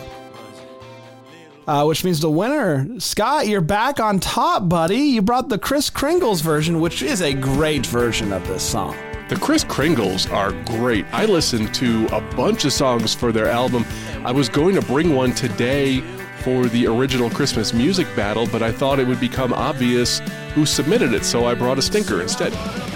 Uh, 1.67 1.85
which 1.85 2.05
means 2.05 2.21
the 2.21 2.31
winner, 2.31 2.87
Scott, 3.01 3.49
you're 3.49 3.61
back 3.61 3.99
on 3.99 4.21
top, 4.21 4.69
buddy. 4.69 4.99
You 4.99 5.21
brought 5.21 5.49
the 5.49 5.59
Chris 5.59 5.91
Kringles 5.91 6.43
version, 6.43 6.81
which 6.81 7.03
is 7.03 7.23
a 7.23 7.33
great 7.35 7.85
version 7.85 8.33
of 8.33 8.47
this 8.47 8.63
song. 8.63 8.97
The 9.29 9.37
Chris 9.37 9.65
Kringles 9.65 10.33
are 10.33 10.53
great. 10.79 11.05
I 11.11 11.25
listened 11.25 11.75
to 11.75 12.07
a 12.13 12.21
bunch 12.37 12.65
of 12.65 12.73
songs 12.73 13.15
for 13.15 13.33
their 13.33 13.49
album. 13.49 13.85
I 14.25 14.31
was 14.31 14.49
going 14.49 14.77
to 14.77 14.83
bring 14.83 15.13
one 15.13 15.35
today 15.35 16.03
for 16.43 16.67
the 16.67 16.87
original 16.87 17.31
Christmas 17.31 17.73
music 17.73 18.07
battle, 18.15 18.47
but 18.47 18.63
I 18.63 18.71
thought 18.71 19.01
it 19.01 19.09
would 19.09 19.19
become 19.19 19.53
obvious 19.53 20.21
who 20.55 20.65
submitted 20.65 21.15
it, 21.15 21.25
so 21.25 21.47
I 21.47 21.55
brought 21.55 21.79
a 21.79 21.83
stinker 21.83 22.21
instead. 22.23 22.53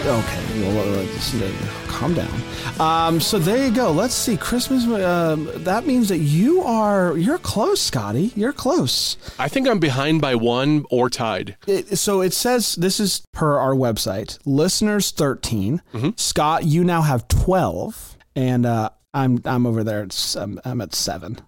Okay, 0.07 0.63
well, 0.63 0.99
uh, 1.01 1.03
just, 1.07 1.35
uh, 1.35 1.51
calm 1.89 2.15
down. 2.15 2.43
Um, 2.81 3.21
so 3.21 3.39
there 3.39 3.67
you 3.67 3.75
go. 3.75 3.91
Let's 3.91 4.15
see. 4.15 4.37
Christmas. 4.37 4.85
Um, 4.85 5.51
that 5.65 5.87
means 5.87 6.09
that 6.09 6.19
you 6.19 6.63
are 6.63 7.19
you're 7.19 7.39
close, 7.39 7.81
Scotty. 7.81 8.33
You're 8.37 8.53
close. 8.53 9.17
I 9.39 9.49
think 9.49 9.69
I'm 9.69 9.81
behind 9.81 10.21
by 10.21 10.35
one 10.37 10.85
or 10.91 11.11
tied. 11.11 11.57
It, 11.67 11.99
so 11.99 12.21
it 12.21 12.33
says 12.33 12.77
this 12.77 13.01
is 13.01 13.23
per 13.33 13.59
our 13.59 13.75
website. 13.75 14.39
Listeners 14.47 15.11
13. 15.11 15.83
Mm-hmm. 15.93 16.11
Scott, 16.17 16.65
you 16.65 16.85
now 16.85 17.03
have 17.03 17.27
twelve, 17.29 18.17
and 18.37 18.65
uh, 18.65 18.91
I'm 19.13 19.43
I'm 19.45 19.67
over 19.67 19.83
there. 19.83 20.07
I'm, 20.37 20.61
I'm 20.65 20.81
at 20.81 20.95
seven. 20.95 21.39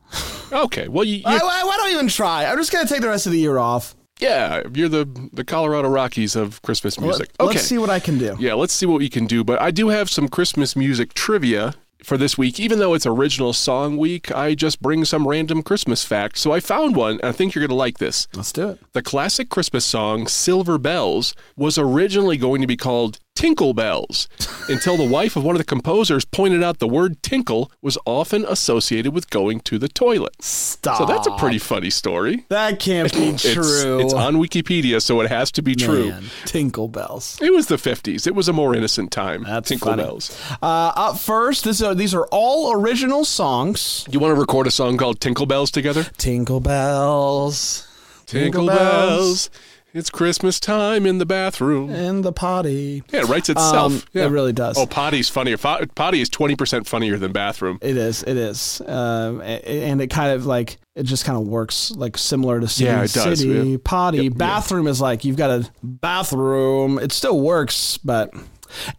Okay, 0.53 0.89
well, 0.89 1.05
you, 1.05 1.23
I, 1.25 1.35
you, 1.35 1.41
I, 1.41 1.65
why 1.65 1.77
don't 1.77 1.91
you 1.91 1.95
even 1.95 2.09
try? 2.09 2.45
I'm 2.45 2.59
just 2.59 2.73
gonna 2.73 2.89
take 2.89 3.03
the 3.03 3.09
rest 3.09 3.27
of 3.27 3.33
the 3.33 3.39
year 3.39 3.59
off. 3.59 3.95
Yeah, 4.21 4.63
you're 4.73 4.89
the 4.89 5.07
the 5.33 5.45
Colorado 5.45 5.89
Rockies 5.89 6.37
of 6.37 6.61
Christmas 6.63 6.99
music. 7.01 7.31
Let, 7.39 7.47
okay, 7.49 7.57
Let's 7.57 7.67
see 7.67 7.79
what 7.79 7.91
I 7.91 8.01
can 8.01 8.19
do. 8.19 8.37
yeah, 8.39 8.55
let's 8.55 8.73
see 8.73 8.87
what 8.87 8.99
we 8.99 9.09
can 9.09 9.27
do. 9.27 9.45
But 9.45 9.61
I 9.61 9.71
do 9.71 9.89
have 9.89 10.11
some 10.11 10.29
Christmas 10.29 10.75
music 10.77 11.15
trivia 11.15 11.75
for 12.03 12.17
this 12.17 12.39
week. 12.39 12.59
Even 12.59 12.79
though 12.79 12.95
it's 12.95 13.05
original 13.07 13.53
song 13.53 13.97
week, 13.99 14.33
I 14.35 14.55
just 14.55 14.81
bring 14.81 15.05
some 15.05 15.29
random 15.29 15.63
Christmas 15.63 16.03
facts. 16.05 16.41
So 16.41 16.51
I 16.51 16.59
found 16.61 16.97
one, 16.97 17.13
and 17.21 17.25
I 17.27 17.33
think 17.33 17.55
you're 17.55 17.61
going 17.61 17.69
to 17.69 17.75
like 17.75 17.99
this. 17.99 18.27
Let's 18.35 18.53
do 18.53 18.71
it. 18.71 18.79
The 18.95 19.03
classic 19.03 19.51
Christmas 19.51 19.85
song 19.85 20.27
Silver 20.27 20.79
Bells 20.79 21.35
was 21.57 21.77
originally 21.79 22.39
going 22.39 22.63
to 22.63 22.67
be 22.67 22.77
called 22.77 23.20
Tinkle 23.35 23.73
Bells 23.73 24.29
until 24.69 24.99
the 24.99 25.05
wife 25.05 25.35
of 25.35 25.43
one 25.45 25.55
of 25.55 25.59
the 25.59 25.64
composers 25.64 26.25
pointed 26.27 26.62
out 26.62 26.79
the 26.79 26.87
word 26.87 27.23
tinkle 27.23 27.73
was 27.81 27.97
often 28.05 28.45
associated 28.47 29.14
with 29.14 29.31
going 29.31 29.61
to 29.61 29.79
the 29.79 29.88
toilet. 29.88 30.43
Stop. 30.43 30.99
So 30.99 31.07
that's 31.07 31.27
a 31.27 31.31
pretty 31.38 31.59
funny 31.59 31.88
story. 31.88 32.45
That 32.51 32.79
can't 32.81 33.11
be 33.12 33.29
It's, 33.31 33.51
true. 33.55 34.01
it's 34.01 34.12
on 34.12 34.35
Wikipedia, 34.37 35.01
so 35.01 35.21
it 35.23 35.31
has 35.31 35.51
to 35.53 35.62
be 35.62 35.75
true. 35.75 36.12
Tinkle 36.45 36.88
bells. 36.88 37.38
It 37.40 37.53
was 37.53 37.66
the 37.69 37.77
50s. 37.77 38.27
It 38.27 38.35
was 38.35 38.49
a 38.49 38.53
more 38.53 38.75
innocent 38.75 39.11
time. 39.11 39.45
That's 39.45 39.71
Tinkle 39.71 39.93
funny. 39.93 40.03
Bells. 40.03 40.38
Uh, 40.62 40.93
up 40.95 41.19
first, 41.19 41.64
this 41.64 41.81
are, 41.83 41.95
these 41.95 42.12
are 42.14 42.27
all 42.31 42.73
original 42.73 43.25
songs. 43.25 44.05
You 44.11 44.19
want 44.21 44.35
to 44.35 44.40
record 44.40 44.66
a 44.66 44.71
song 44.71 44.99
called 44.99 45.19
Tinkle 45.21 45.47
Bells 45.47 45.71
together? 45.71 46.05
Tinkle 46.19 46.61
bells. 46.61 47.87
Tinkle 48.27 48.66
bells. 48.66 49.49
It's 49.92 50.09
Christmas 50.11 50.61
time 50.61 51.05
in 51.05 51.18
the 51.18 51.26
bathroom. 51.26 51.90
in 51.90 52.22
the 52.22 52.33
potty. 52.33 53.03
Yeah, 53.12 53.20
it 53.20 53.29
writes 53.29 53.48
itself. 53.48 53.92
Um, 53.92 54.03
yeah. 54.12 54.26
It 54.26 54.29
really 54.29 54.53
does. 54.53 54.79
Oh, 54.79 54.87
potty's 54.87 55.29
funnier. 55.29 55.57
Potty 55.59 56.20
is 56.20 56.31
20% 56.31 56.87
funnier 56.87 57.18
than 57.18 57.33
bathroom. 57.33 57.79
It 57.83 57.96
is. 57.96 58.22
It 58.22 58.37
is. 58.37 58.81
Um, 58.87 59.40
and 59.40 60.00
it 60.00 60.09
kind 60.09 60.33
of 60.33 60.46
like 60.46 60.79
it 60.94 61.05
just 61.05 61.24
kind 61.24 61.37
of 61.38 61.46
works 61.46 61.90
like 61.92 62.16
similar 62.18 62.61
to 62.61 62.68
city. 62.68 62.85
Yeah, 62.85 63.03
it 63.03 63.12
does, 63.12 63.40
City 63.40 63.70
yeah. 63.70 63.76
potty. 63.83 64.18
Yep, 64.18 64.33
yeah. 64.33 64.37
bathroom 64.37 64.87
is 64.87 65.00
like 65.00 65.24
you've 65.24 65.37
got 65.37 65.50
a 65.50 65.70
bathroom. 65.83 66.98
It 66.98 67.11
still 67.12 67.40
works, 67.40 67.96
but 67.98 68.33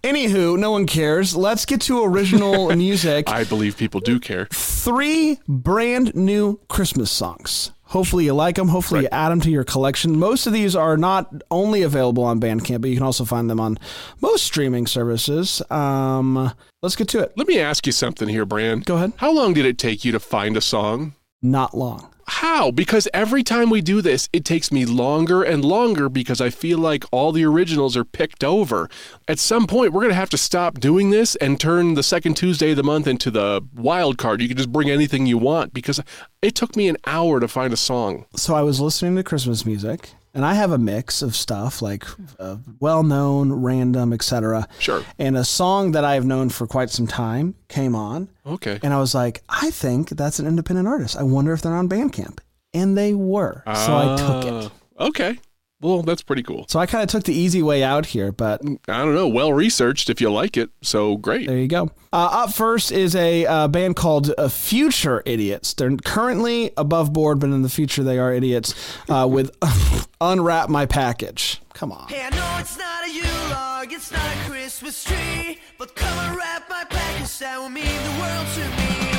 anywho, 0.04 0.58
no 0.58 0.72
one 0.72 0.88
cares. 0.88 1.36
Let's 1.36 1.66
get 1.66 1.82
to 1.82 2.04
original 2.04 2.70
music. 2.76 3.30
I 3.30 3.44
believe 3.44 3.78
people 3.78 4.00
do 4.02 4.20
care. 4.20 4.48
three 4.52 5.40
brand 5.48 6.14
new 6.16 6.60
Christmas 6.68 7.12
songs. 7.12 7.72
Hopefully 7.92 8.24
you 8.24 8.34
like 8.34 8.56
them. 8.56 8.70
Hopefully 8.70 9.02
you 9.02 9.10
add 9.12 9.30
them 9.30 9.42
to 9.42 9.52
your 9.52 9.66
collection. 9.66 10.18
Most 10.18 10.48
of 10.48 10.54
these 10.54 10.78
are 10.78 10.96
not 10.96 11.44
only 11.52 11.82
available 11.82 12.24
on 12.24 12.40
Bandcamp, 12.40 12.80
but 12.80 12.90
you 12.90 12.96
can 12.96 13.06
also 13.06 13.26
find 13.26 13.50
them 13.50 13.60
on 13.60 13.78
most 14.22 14.46
streaming 14.46 14.88
services. 14.88 15.62
Um, 15.70 16.54
let's 16.82 16.96
get 16.96 17.10
to 17.10 17.20
it. 17.20 17.34
Let 17.36 17.48
me 17.48 17.60
ask 17.60 17.86
you 17.86 17.92
something 17.92 18.30
here, 18.30 18.46
Brand. 18.46 18.86
Go 18.86 18.96
ahead. 18.96 19.12
How 19.18 19.34
long 19.34 19.54
did 19.54 19.66
it 19.66 19.78
take 19.78 20.06
you 20.06 20.14
to 20.14 20.22
find 20.22 20.56
a 20.56 20.62
song? 20.62 21.16
Not 21.42 21.76
long. 21.76 22.11
How? 22.36 22.72
Because 22.72 23.10
every 23.14 23.44
time 23.44 23.70
we 23.70 23.82
do 23.82 24.02
this, 24.02 24.30
it 24.32 24.46
takes 24.46 24.72
me 24.72 24.86
longer 24.86 25.44
and 25.44 25.66
longer 25.66 26.08
because 26.08 26.40
I 26.40 26.50
feel 26.50 26.80
like 26.80 27.04
all 27.12 27.34
the 27.34 27.44
originals 27.44 27.98
are 27.98 28.06
picked 28.06 28.42
over. 28.42 28.90
At 29.28 29.38
some 29.38 29.68
point, 29.68 29.92
we're 29.92 30.00
going 30.00 30.12
to 30.12 30.16
have 30.16 30.30
to 30.30 30.38
stop 30.38 30.80
doing 30.80 31.10
this 31.10 31.36
and 31.36 31.60
turn 31.60 31.96
the 31.96 32.02
second 32.02 32.38
Tuesday 32.38 32.72
of 32.72 32.78
the 32.78 32.84
month 32.84 33.06
into 33.06 33.32
the 33.32 33.62
wild 33.76 34.18
card. 34.18 34.42
You 34.42 34.48
can 34.48 34.56
just 34.56 34.72
bring 34.72 34.90
anything 34.90 35.26
you 35.26 35.38
want 35.38 35.74
because 35.74 36.00
it 36.42 36.56
took 36.56 36.76
me 36.78 36.88
an 36.88 36.98
hour 37.06 37.42
to 37.42 37.50
find 37.50 37.74
a 37.74 37.78
song. 37.78 38.26
So 38.38 38.56
I 38.56 38.62
was 38.62 38.80
listening 38.80 39.18
to 39.18 39.24
Christmas 39.24 39.66
music, 39.66 40.12
and 40.34 40.46
I 40.46 40.54
have 40.54 40.72
a 40.72 40.78
mix 40.78 41.22
of 41.22 41.36
stuff 41.36 41.82
like 41.82 42.06
uh, 42.40 42.58
well-known, 42.80 43.52
random, 43.54 44.14
etc. 44.14 44.68
Sure. 44.80 45.04
And 45.20 45.38
a 45.38 45.44
song 45.44 45.92
that 45.92 46.04
I've 46.06 46.26
known 46.26 46.50
for 46.50 46.68
quite 46.68 46.90
some 46.90 47.08
time 47.08 47.56
came 47.68 47.96
on, 47.96 48.30
Okay. 48.46 48.80
and 48.84 48.94
I 48.94 49.00
was 49.00 49.14
like, 49.16 49.44
I 49.50 49.72
think 49.72 50.10
that's 50.10 50.40
an 50.40 50.48
independent 50.48 50.88
artist. 50.88 51.16
I 51.18 51.24
wonder 51.24 51.54
if 51.54 51.62
they're 51.62 51.76
on 51.76 51.90
Bandcamp, 51.90 52.40
and 52.74 52.98
they 52.98 53.14
were. 53.14 53.64
So 53.66 53.96
I 53.98 54.16
took 54.18 54.46
it. 54.46 54.72
Ah, 55.00 55.06
Okay. 55.08 55.40
Well, 55.82 56.04
that's 56.04 56.22
pretty 56.22 56.44
cool. 56.44 56.66
So 56.68 56.80
I 56.80 56.86
kind 56.86 57.04
of 57.04 57.10
took 57.10 57.24
the 57.24 57.34
easy 57.34 57.64
way 57.64 57.84
out 57.84 58.06
here, 58.06 58.32
but 58.32 58.62
I 58.88 59.00
don't 59.00 59.16
know. 59.16 59.28
Well 59.28 59.52
researched 59.52 60.10
if 60.10 60.22
you 60.22 60.32
like 60.32 60.56
it. 60.58 60.70
So 60.82 61.18
great. 61.18 61.48
there 61.48 61.58
you 61.58 61.68
go. 61.68 61.92
Uh, 62.14 62.44
up 62.44 62.54
first 62.54 62.92
is 62.92 63.16
a 63.16 63.46
uh, 63.46 63.68
band 63.68 63.96
called 63.96 64.34
uh, 64.38 64.48
Future 64.48 65.24
Idiots. 65.26 65.74
They're 65.74 65.96
currently 65.98 66.72
above 66.78 67.14
board, 67.14 67.40
but 67.40 67.50
in 67.50 67.62
the 67.64 67.70
future 67.70 68.04
they 68.04 68.20
are 68.20 68.34
idiots 68.34 68.74
uh, 69.10 69.28
with 69.32 69.56
Unwrap 70.22 70.70
My 70.70 70.86
Package. 70.86 71.62
Come 71.74 71.92
on. 71.92 72.08
Hey, 72.10 72.24
I 72.26 72.30
know 72.30 72.58
it's 72.60 72.78
not 72.78 73.08
a 73.08 73.12
Yule 73.12 73.50
log, 73.50 73.92
it's 73.92 74.12
not 74.12 74.22
a 74.22 74.50
Christmas 74.50 75.04
tree, 75.04 75.58
but 75.80 75.96
come 75.96 76.18
and 76.20 76.38
wrap 76.38 76.70
my 76.70 76.84
package, 76.84 77.40
that 77.40 77.60
will 77.60 77.70
mean 77.70 77.86
the 77.86 78.22
world 78.22 78.48
to 78.56 79.06
me. 79.06 79.11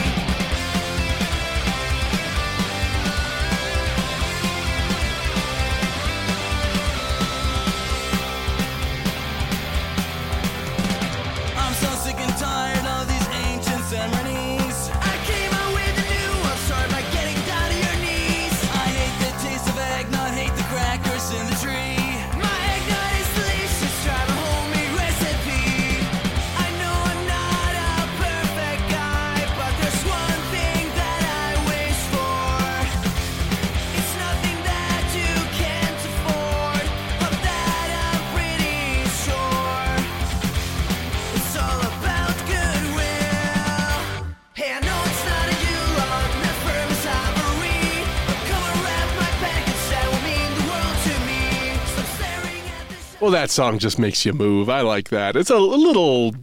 That 53.33 53.51
song 53.51 53.79
just 53.79 53.99
makes 53.99 54.25
you 54.25 54.33
move. 54.33 54.68
I 54.71 54.81
like 54.81 55.09
that. 55.11 55.37
It's 55.37 55.51
a, 55.51 55.57
a 55.57 55.59
little 55.59 56.35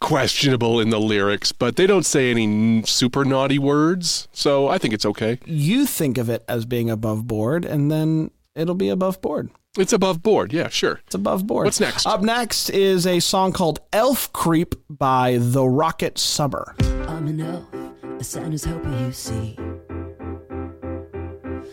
questionable 0.00 0.80
in 0.80 0.90
the 0.90 0.98
lyrics, 0.98 1.52
but 1.52 1.76
they 1.76 1.86
don't 1.86 2.04
say 2.04 2.30
any 2.30 2.82
super 2.82 3.24
naughty 3.24 3.58
words, 3.58 4.26
so 4.32 4.68
I 4.68 4.78
think 4.78 4.94
it's 4.94 5.06
okay. 5.06 5.38
You 5.44 5.86
think 5.86 6.18
of 6.18 6.28
it 6.28 6.44
as 6.48 6.64
being 6.66 6.90
above 6.90 7.26
board, 7.26 7.64
and 7.64 7.90
then 7.90 8.30
it'll 8.56 8.74
be 8.74 8.88
above 8.88 9.20
board. 9.20 9.50
It's 9.78 9.92
above 9.92 10.22
board. 10.22 10.52
Yeah, 10.52 10.68
sure. 10.68 11.00
It's 11.06 11.14
above 11.14 11.46
board. 11.46 11.64
What's 11.64 11.80
next? 11.80 12.06
Up 12.06 12.20
next 12.20 12.68
is 12.70 13.06
a 13.06 13.20
song 13.20 13.52
called 13.52 13.80
Elf 13.92 14.30
Creep 14.32 14.74
by 14.90 15.38
The 15.38 15.64
Rocket 15.64 16.18
Summer. 16.18 16.74
I'm 17.06 17.26
an 17.28 17.40
elf, 17.40 17.72
a 18.20 18.24
Santa's 18.24 18.64
helper, 18.64 18.90
you 18.98 19.12
see. 19.12 19.56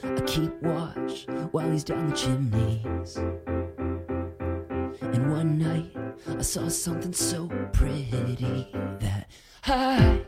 I 0.03 0.21
keep 0.25 0.53
watch 0.61 1.25
while 1.51 1.69
he's 1.69 1.83
down 1.83 2.09
the 2.09 2.15
chimneys. 2.15 3.17
And 5.01 5.31
one 5.31 5.57
night 5.57 5.95
I 6.27 6.41
saw 6.41 6.67
something 6.67 7.13
so 7.13 7.47
pretty 7.73 8.67
that 8.99 9.27
I, 9.65 10.21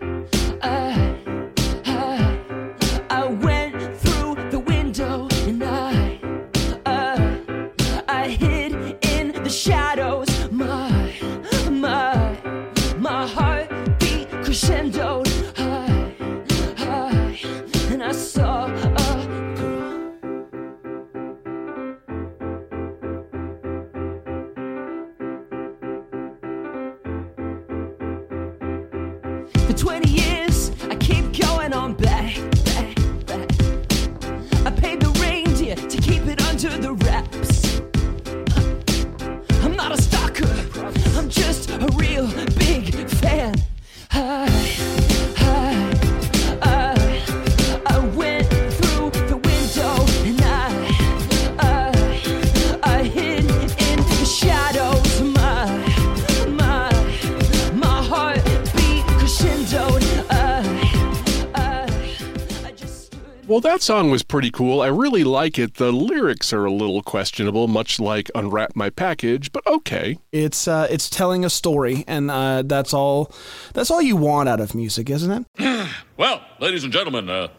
Well, 63.51 63.59
that 63.59 63.81
song 63.81 64.09
was 64.09 64.23
pretty 64.23 64.49
cool. 64.49 64.79
I 64.79 64.87
really 64.87 65.25
like 65.25 65.59
it. 65.59 65.73
The 65.73 65.91
lyrics 65.91 66.53
are 66.53 66.63
a 66.63 66.71
little 66.71 67.03
questionable, 67.03 67.67
much 67.67 67.99
like 67.99 68.31
Unwrap 68.33 68.77
My 68.77 68.89
Package, 68.89 69.51
but 69.51 69.67
okay. 69.67 70.17
It's 70.31 70.69
uh, 70.69 70.87
it's 70.89 71.09
telling 71.09 71.43
a 71.43 71.49
story, 71.49 72.05
and 72.07 72.31
uh, 72.31 72.61
that's 72.65 72.93
all. 72.93 73.29
That's 73.73 73.91
all 73.91 74.01
you 74.01 74.15
want 74.15 74.47
out 74.47 74.61
of 74.61 74.73
music, 74.73 75.09
isn't 75.09 75.45
it? 75.59 75.89
Well, 76.15 76.41
ladies 76.61 76.85
and 76.85 76.93
gentlemen, 76.93 77.29
uh, 77.29 77.49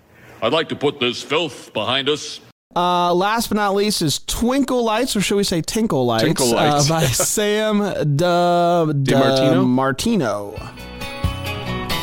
I'd 0.41 0.55
like 0.55 0.71
to 0.71 0.77
put 0.77 0.99
this 0.99 1.23
filth 1.23 1.75
behind 1.75 2.09
us. 2.09 2.41
Uh, 2.75 3.13
last 3.13 3.49
but 3.49 3.57
not 3.57 3.75
least 3.75 4.01
is 4.01 4.21
Twinkle 4.21 4.85
Lights, 4.85 5.15
or 5.15 5.21
should 5.21 5.37
we 5.37 5.45
say 5.45 5.61
Tinkle 5.61 6.07
Lights? 6.07 6.25
Tinkle 6.25 6.55
Lights. 6.55 6.89
Uh, 6.91 6.95
by 6.95 7.05
Sam 7.07 7.81
Da, 8.17 8.87
DiMartino? 8.87 9.67
Martino. 9.67 10.55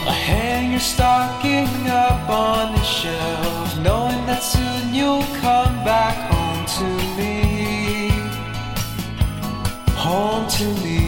I 0.10 0.12
hang 0.12 0.72
your 0.72 0.80
stocking 0.80 1.69
up 1.88 2.28
on 2.28 2.74
the 2.74 2.82
shelf, 2.82 3.78
knowing 3.78 4.26
that 4.26 4.41
soon 4.41 4.91
you'll 4.91 5.30
come 5.39 5.76
back 5.86 6.17
home 6.32 6.65
to 6.78 6.88
me. 7.17 8.10
Home 9.93 10.48
to 10.58 10.65
me. 10.84 11.00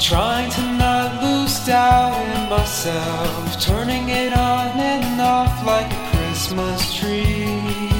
Trying 0.00 0.50
to 0.52 0.62
not 0.84 1.22
lose 1.22 1.66
doubt 1.66 2.16
in 2.34 2.48
myself, 2.48 3.60
turning 3.60 4.08
it 4.08 4.32
on 4.32 4.68
and 4.80 5.20
off 5.20 5.66
like 5.66 5.92
a 5.92 6.02
Christmas 6.16 6.94
tree. 6.94 7.90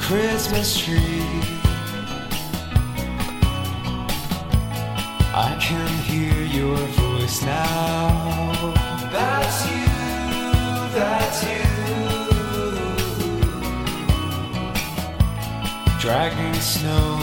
Christmas 0.00 0.76
tree. 0.76 1.55
Can 5.60 5.88
hear 6.04 6.42
your 6.44 6.76
voice 6.76 7.42
now. 7.42 8.74
That's 9.10 9.66
you, 9.70 9.86
that's 10.98 11.42
you. 11.44 11.64
Dragging 15.98 16.54
snow 16.54 17.18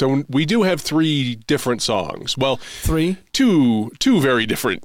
So 0.00 0.24
we 0.30 0.46
do 0.46 0.62
have 0.62 0.80
three 0.80 1.34
different 1.46 1.82
songs. 1.82 2.38
Well, 2.38 2.56
Three. 2.56 3.18
two 3.34 3.90
two 3.98 4.18
very 4.18 4.46
different 4.46 4.80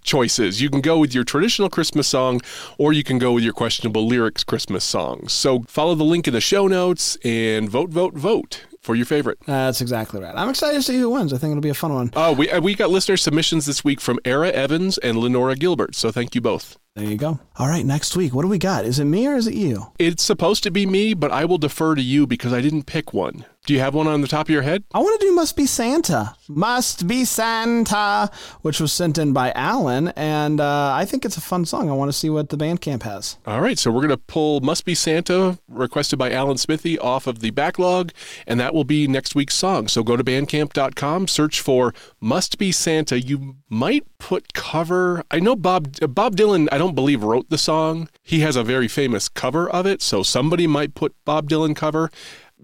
choices. 0.02 0.60
You 0.60 0.68
can 0.68 0.80
go 0.80 0.98
with 0.98 1.14
your 1.14 1.22
traditional 1.22 1.70
Christmas 1.70 2.08
song 2.08 2.40
or 2.76 2.92
you 2.92 3.04
can 3.04 3.18
go 3.20 3.30
with 3.34 3.44
your 3.44 3.52
questionable 3.52 4.04
lyrics 4.04 4.42
Christmas 4.42 4.82
songs. 4.82 5.32
So 5.32 5.60
follow 5.68 5.94
the 5.94 6.02
link 6.02 6.26
in 6.26 6.34
the 6.34 6.40
show 6.40 6.66
notes 6.66 7.16
and 7.24 7.70
vote 7.70 7.90
vote 7.90 8.14
vote 8.14 8.66
for 8.80 8.96
your 8.96 9.06
favorite. 9.06 9.38
That's 9.46 9.80
exactly 9.80 10.20
right. 10.20 10.34
I'm 10.34 10.48
excited 10.48 10.74
to 10.78 10.82
see 10.82 10.98
who 10.98 11.10
wins. 11.10 11.32
I 11.32 11.38
think 11.38 11.52
it'll 11.52 11.60
be 11.60 11.68
a 11.68 11.74
fun 11.74 11.94
one. 11.94 12.10
Oh, 12.16 12.32
we 12.32 12.50
uh, 12.50 12.60
we 12.60 12.74
got 12.74 12.90
listener 12.90 13.16
submissions 13.16 13.66
this 13.66 13.84
week 13.84 14.00
from 14.00 14.18
Era 14.24 14.48
Evans 14.48 14.98
and 14.98 15.18
Lenora 15.18 15.54
Gilbert. 15.54 15.94
So 15.94 16.10
thank 16.10 16.34
you 16.34 16.40
both. 16.40 16.76
There 16.94 17.06
you 17.06 17.16
go. 17.16 17.40
All 17.56 17.68
right, 17.68 17.86
next 17.86 18.16
week, 18.16 18.34
what 18.34 18.42
do 18.42 18.48
we 18.48 18.58
got? 18.58 18.84
Is 18.84 18.98
it 18.98 19.06
me 19.06 19.26
or 19.26 19.34
is 19.34 19.46
it 19.46 19.54
you? 19.54 19.92
It's 19.98 20.22
supposed 20.22 20.62
to 20.64 20.70
be 20.70 20.84
me, 20.84 21.14
but 21.14 21.30
I 21.30 21.46
will 21.46 21.56
defer 21.56 21.94
to 21.94 22.02
you 22.02 22.26
because 22.26 22.52
I 22.52 22.60
didn't 22.60 22.84
pick 22.84 23.14
one. 23.14 23.46
Do 23.64 23.72
you 23.72 23.78
have 23.78 23.94
one 23.94 24.08
on 24.08 24.22
the 24.22 24.26
top 24.26 24.46
of 24.46 24.50
your 24.50 24.62
head? 24.62 24.82
I 24.92 24.98
want 24.98 25.20
to 25.20 25.26
do 25.26 25.32
Must 25.32 25.56
Be 25.56 25.66
Santa. 25.66 26.34
Must 26.48 27.06
Be 27.06 27.24
Santa, 27.24 28.28
which 28.62 28.80
was 28.80 28.92
sent 28.92 29.18
in 29.18 29.32
by 29.32 29.52
Alan. 29.52 30.08
And 30.16 30.60
uh, 30.60 30.92
I 30.92 31.04
think 31.04 31.24
it's 31.24 31.36
a 31.36 31.40
fun 31.40 31.64
song. 31.64 31.88
I 31.88 31.92
want 31.92 32.08
to 32.08 32.12
see 32.12 32.28
what 32.28 32.48
the 32.48 32.56
Bandcamp 32.56 33.04
has. 33.04 33.38
All 33.46 33.60
right, 33.60 33.78
so 33.78 33.92
we're 33.92 34.00
going 34.00 34.08
to 34.10 34.16
pull 34.16 34.60
Must 34.62 34.84
Be 34.84 34.96
Santa, 34.96 35.58
requested 35.68 36.18
by 36.18 36.32
Alan 36.32 36.58
Smithy, 36.58 36.98
off 36.98 37.28
of 37.28 37.38
the 37.38 37.50
backlog, 37.50 38.10
and 38.48 38.58
that 38.58 38.74
will 38.74 38.84
be 38.84 39.06
next 39.06 39.36
week's 39.36 39.54
song. 39.54 39.86
So 39.86 40.02
go 40.02 40.16
to 40.16 40.24
bandcamp.com, 40.24 41.28
search 41.28 41.60
for 41.60 41.94
Must 42.20 42.58
Be 42.58 42.72
Santa. 42.72 43.20
You 43.20 43.56
might 43.68 44.04
put 44.18 44.54
cover. 44.54 45.22
I 45.30 45.38
know 45.38 45.54
Bob 45.54 45.96
Bob 46.12 46.34
Dylan, 46.34 46.68
I 46.72 46.78
don't 46.82 46.94
believe, 46.94 47.22
wrote 47.22 47.48
the 47.48 47.58
song. 47.58 48.08
He 48.22 48.40
has 48.40 48.56
a 48.56 48.64
very 48.64 48.88
famous 48.88 49.28
cover 49.28 49.70
of 49.70 49.86
it, 49.86 50.02
so 50.02 50.22
somebody 50.22 50.66
might 50.66 50.94
put 50.94 51.14
Bob 51.24 51.48
Dylan 51.48 51.76
cover. 51.76 52.10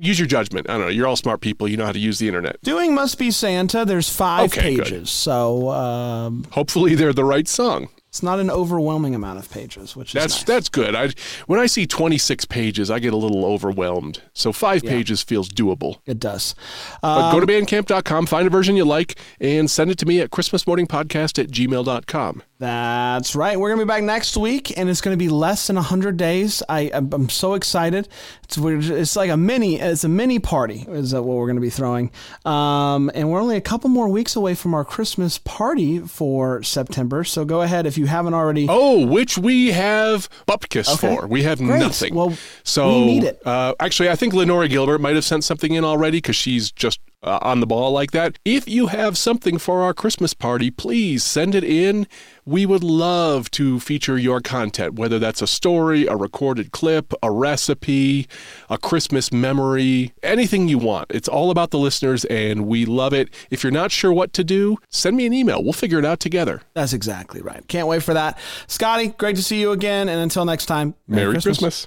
Use 0.00 0.18
your 0.18 0.28
judgment. 0.28 0.68
I 0.68 0.74
don't 0.74 0.82
know. 0.82 0.88
You're 0.88 1.06
all 1.06 1.16
smart 1.16 1.40
people. 1.40 1.66
You 1.68 1.76
know 1.76 1.86
how 1.86 1.92
to 1.92 1.98
use 1.98 2.18
the 2.18 2.26
internet. 2.28 2.60
Doing 2.62 2.94
Must 2.94 3.18
Be 3.18 3.30
Santa, 3.30 3.84
there's 3.84 4.08
five 4.08 4.52
Okay, 4.52 4.76
good. 4.76 4.84
pages. 4.84 5.10
So 5.10 5.70
um, 5.70 6.44
Hopefully, 6.52 6.94
they're 6.94 7.12
the 7.12 7.24
right 7.24 7.48
song. 7.48 7.88
It's 8.08 8.22
not 8.22 8.40
an 8.40 8.50
overwhelming 8.50 9.14
amount 9.14 9.38
of 9.38 9.50
pages, 9.50 9.94
which 9.94 10.08
is 10.08 10.12
That's 10.14 10.34
nice. 10.36 10.44
that's 10.44 10.68
good. 10.70 10.94
I 10.94 11.10
when 11.46 11.60
I 11.60 11.66
see 11.66 11.86
26 11.86 12.46
pages, 12.46 12.90
I 12.90 12.98
get 12.98 13.12
a 13.12 13.16
little 13.16 13.44
overwhelmed. 13.44 14.22
So 14.32 14.52
five 14.52 14.82
pages 14.82 15.22
feels 15.22 15.48
doable. 15.50 15.98
It 16.06 16.18
does. 16.18 16.54
But 17.02 17.08
Um, 17.08 17.32
go 17.34 17.40
to 17.44 17.46
bandcamp.com, 17.46 18.26
find 18.26 18.46
a 18.46 18.50
version 18.50 18.76
you 18.76 18.84
like, 18.86 19.18
and 19.40 19.70
send 19.70 19.90
it 19.90 19.98
to 19.98 20.06
me 20.06 20.20
at 20.20 20.30
christmasmorningpodcast 20.30 21.38
at 21.42 21.50
gmail.com. 21.50 22.42
That's 22.60 23.36
right. 23.36 23.58
We're 23.60 23.68
gonna 23.70 23.84
be 23.84 23.86
back 23.88 24.02
next 24.02 24.36
week, 24.36 24.76
and 24.76 24.88
it's 24.88 25.00
gonna 25.00 25.16
be 25.16 25.28
less 25.28 25.68
than 25.68 25.76
hundred 25.76 26.16
days. 26.16 26.62
I 26.68 26.90
I'm, 26.92 27.28
so 27.28 27.54
excited. 27.54 28.08
It's 28.44 28.58
we're, 28.58 28.80
it's 28.80 29.14
like 29.16 29.30
a 29.30 29.36
mini 29.36 29.76
it's 29.78 30.02
a 30.02 30.08
mini 30.08 30.38
party 30.40 30.84
is 30.88 31.14
what 31.14 31.24
we're 31.24 31.46
gonna 31.46 31.60
be 31.60 31.70
throwing. 31.70 32.10
Um, 32.44 33.10
and 33.14 33.30
we're 33.30 33.40
only 33.40 33.56
a 33.56 33.60
couple 33.60 33.90
more 33.90 34.08
weeks 34.08 34.34
away 34.34 34.54
from 34.54 34.74
our 34.74 34.84
Christmas 34.84 35.38
party 35.38 36.00
for 36.00 36.62
September. 36.64 37.22
So 37.22 37.44
go 37.44 37.62
ahead 37.62 37.86
if 37.86 37.96
you 37.98 38.06
haven't 38.06 38.34
already. 38.34 38.66
Oh, 38.68 39.04
which 39.06 39.36
we 39.36 39.72
have 39.72 40.28
Bupkis 40.46 40.88
Okay. 40.94 41.16
for. 41.16 41.26
We 41.26 41.42
have 41.42 41.58
Great. 41.58 41.80
nothing. 41.80 42.14
Well, 42.14 42.34
so 42.62 42.88
we 43.00 43.06
need 43.06 43.24
it. 43.24 43.46
Uh, 43.46 43.74
actually, 43.80 44.08
I 44.10 44.16
think 44.16 44.32
Lenora 44.32 44.68
Gilbert 44.68 45.00
might 45.00 45.14
have 45.16 45.24
sent 45.24 45.44
something 45.44 45.72
in 45.74 45.84
already 45.84 46.18
because 46.18 46.36
she's 46.36 46.70
just 46.70 47.00
uh, 47.22 47.38
on 47.42 47.60
the 47.60 47.66
ball 47.66 47.92
like 47.92 48.12
that. 48.12 48.38
If 48.44 48.68
you 48.68 48.88
have 48.88 49.18
something 49.18 49.58
for 49.58 49.82
our 49.82 49.94
Christmas 49.94 50.34
party, 50.34 50.70
please 50.70 51.24
send 51.24 51.54
it 51.54 51.64
in. 51.64 52.06
We 52.44 52.64
would 52.64 52.82
love 52.82 53.50
to 53.52 53.78
feature 53.80 54.16
your 54.16 54.40
content, 54.40 54.94
whether 54.94 55.18
that's 55.18 55.42
a 55.42 55.46
story, 55.46 56.06
a 56.06 56.16
recorded 56.16 56.72
clip, 56.72 57.12
a 57.22 57.30
recipe, 57.30 58.26
a 58.70 58.78
Christmas 58.78 59.30
memory, 59.32 60.12
anything 60.22 60.68
you 60.68 60.78
want. 60.78 61.10
It's 61.10 61.28
all 61.28 61.50
about 61.50 61.70
the 61.70 61.78
listeners, 61.78 62.24
and 62.26 62.66
we 62.66 62.84
love 62.86 63.12
it. 63.12 63.28
If 63.50 63.62
you're 63.62 63.72
not 63.72 63.90
sure 63.90 64.12
what 64.12 64.32
to 64.34 64.44
do, 64.44 64.78
send 64.88 65.16
me 65.16 65.26
an 65.26 65.32
email. 65.32 65.62
We'll 65.62 65.72
figure 65.72 65.98
it 65.98 66.04
out 66.04 66.20
together. 66.20 66.62
That's 66.74 66.92
exactly 66.92 67.42
right. 67.42 67.66
Can't 67.68 67.88
wait 67.88 68.02
for 68.02 68.14
that. 68.14 68.38
Scotty, 68.66 69.08
great 69.08 69.36
to 69.36 69.42
see 69.42 69.60
you 69.60 69.72
again. 69.72 70.08
And 70.08 70.20
until 70.20 70.44
next 70.44 70.66
time, 70.66 70.94
Merry 71.06 71.40
Christmas. 71.40 71.84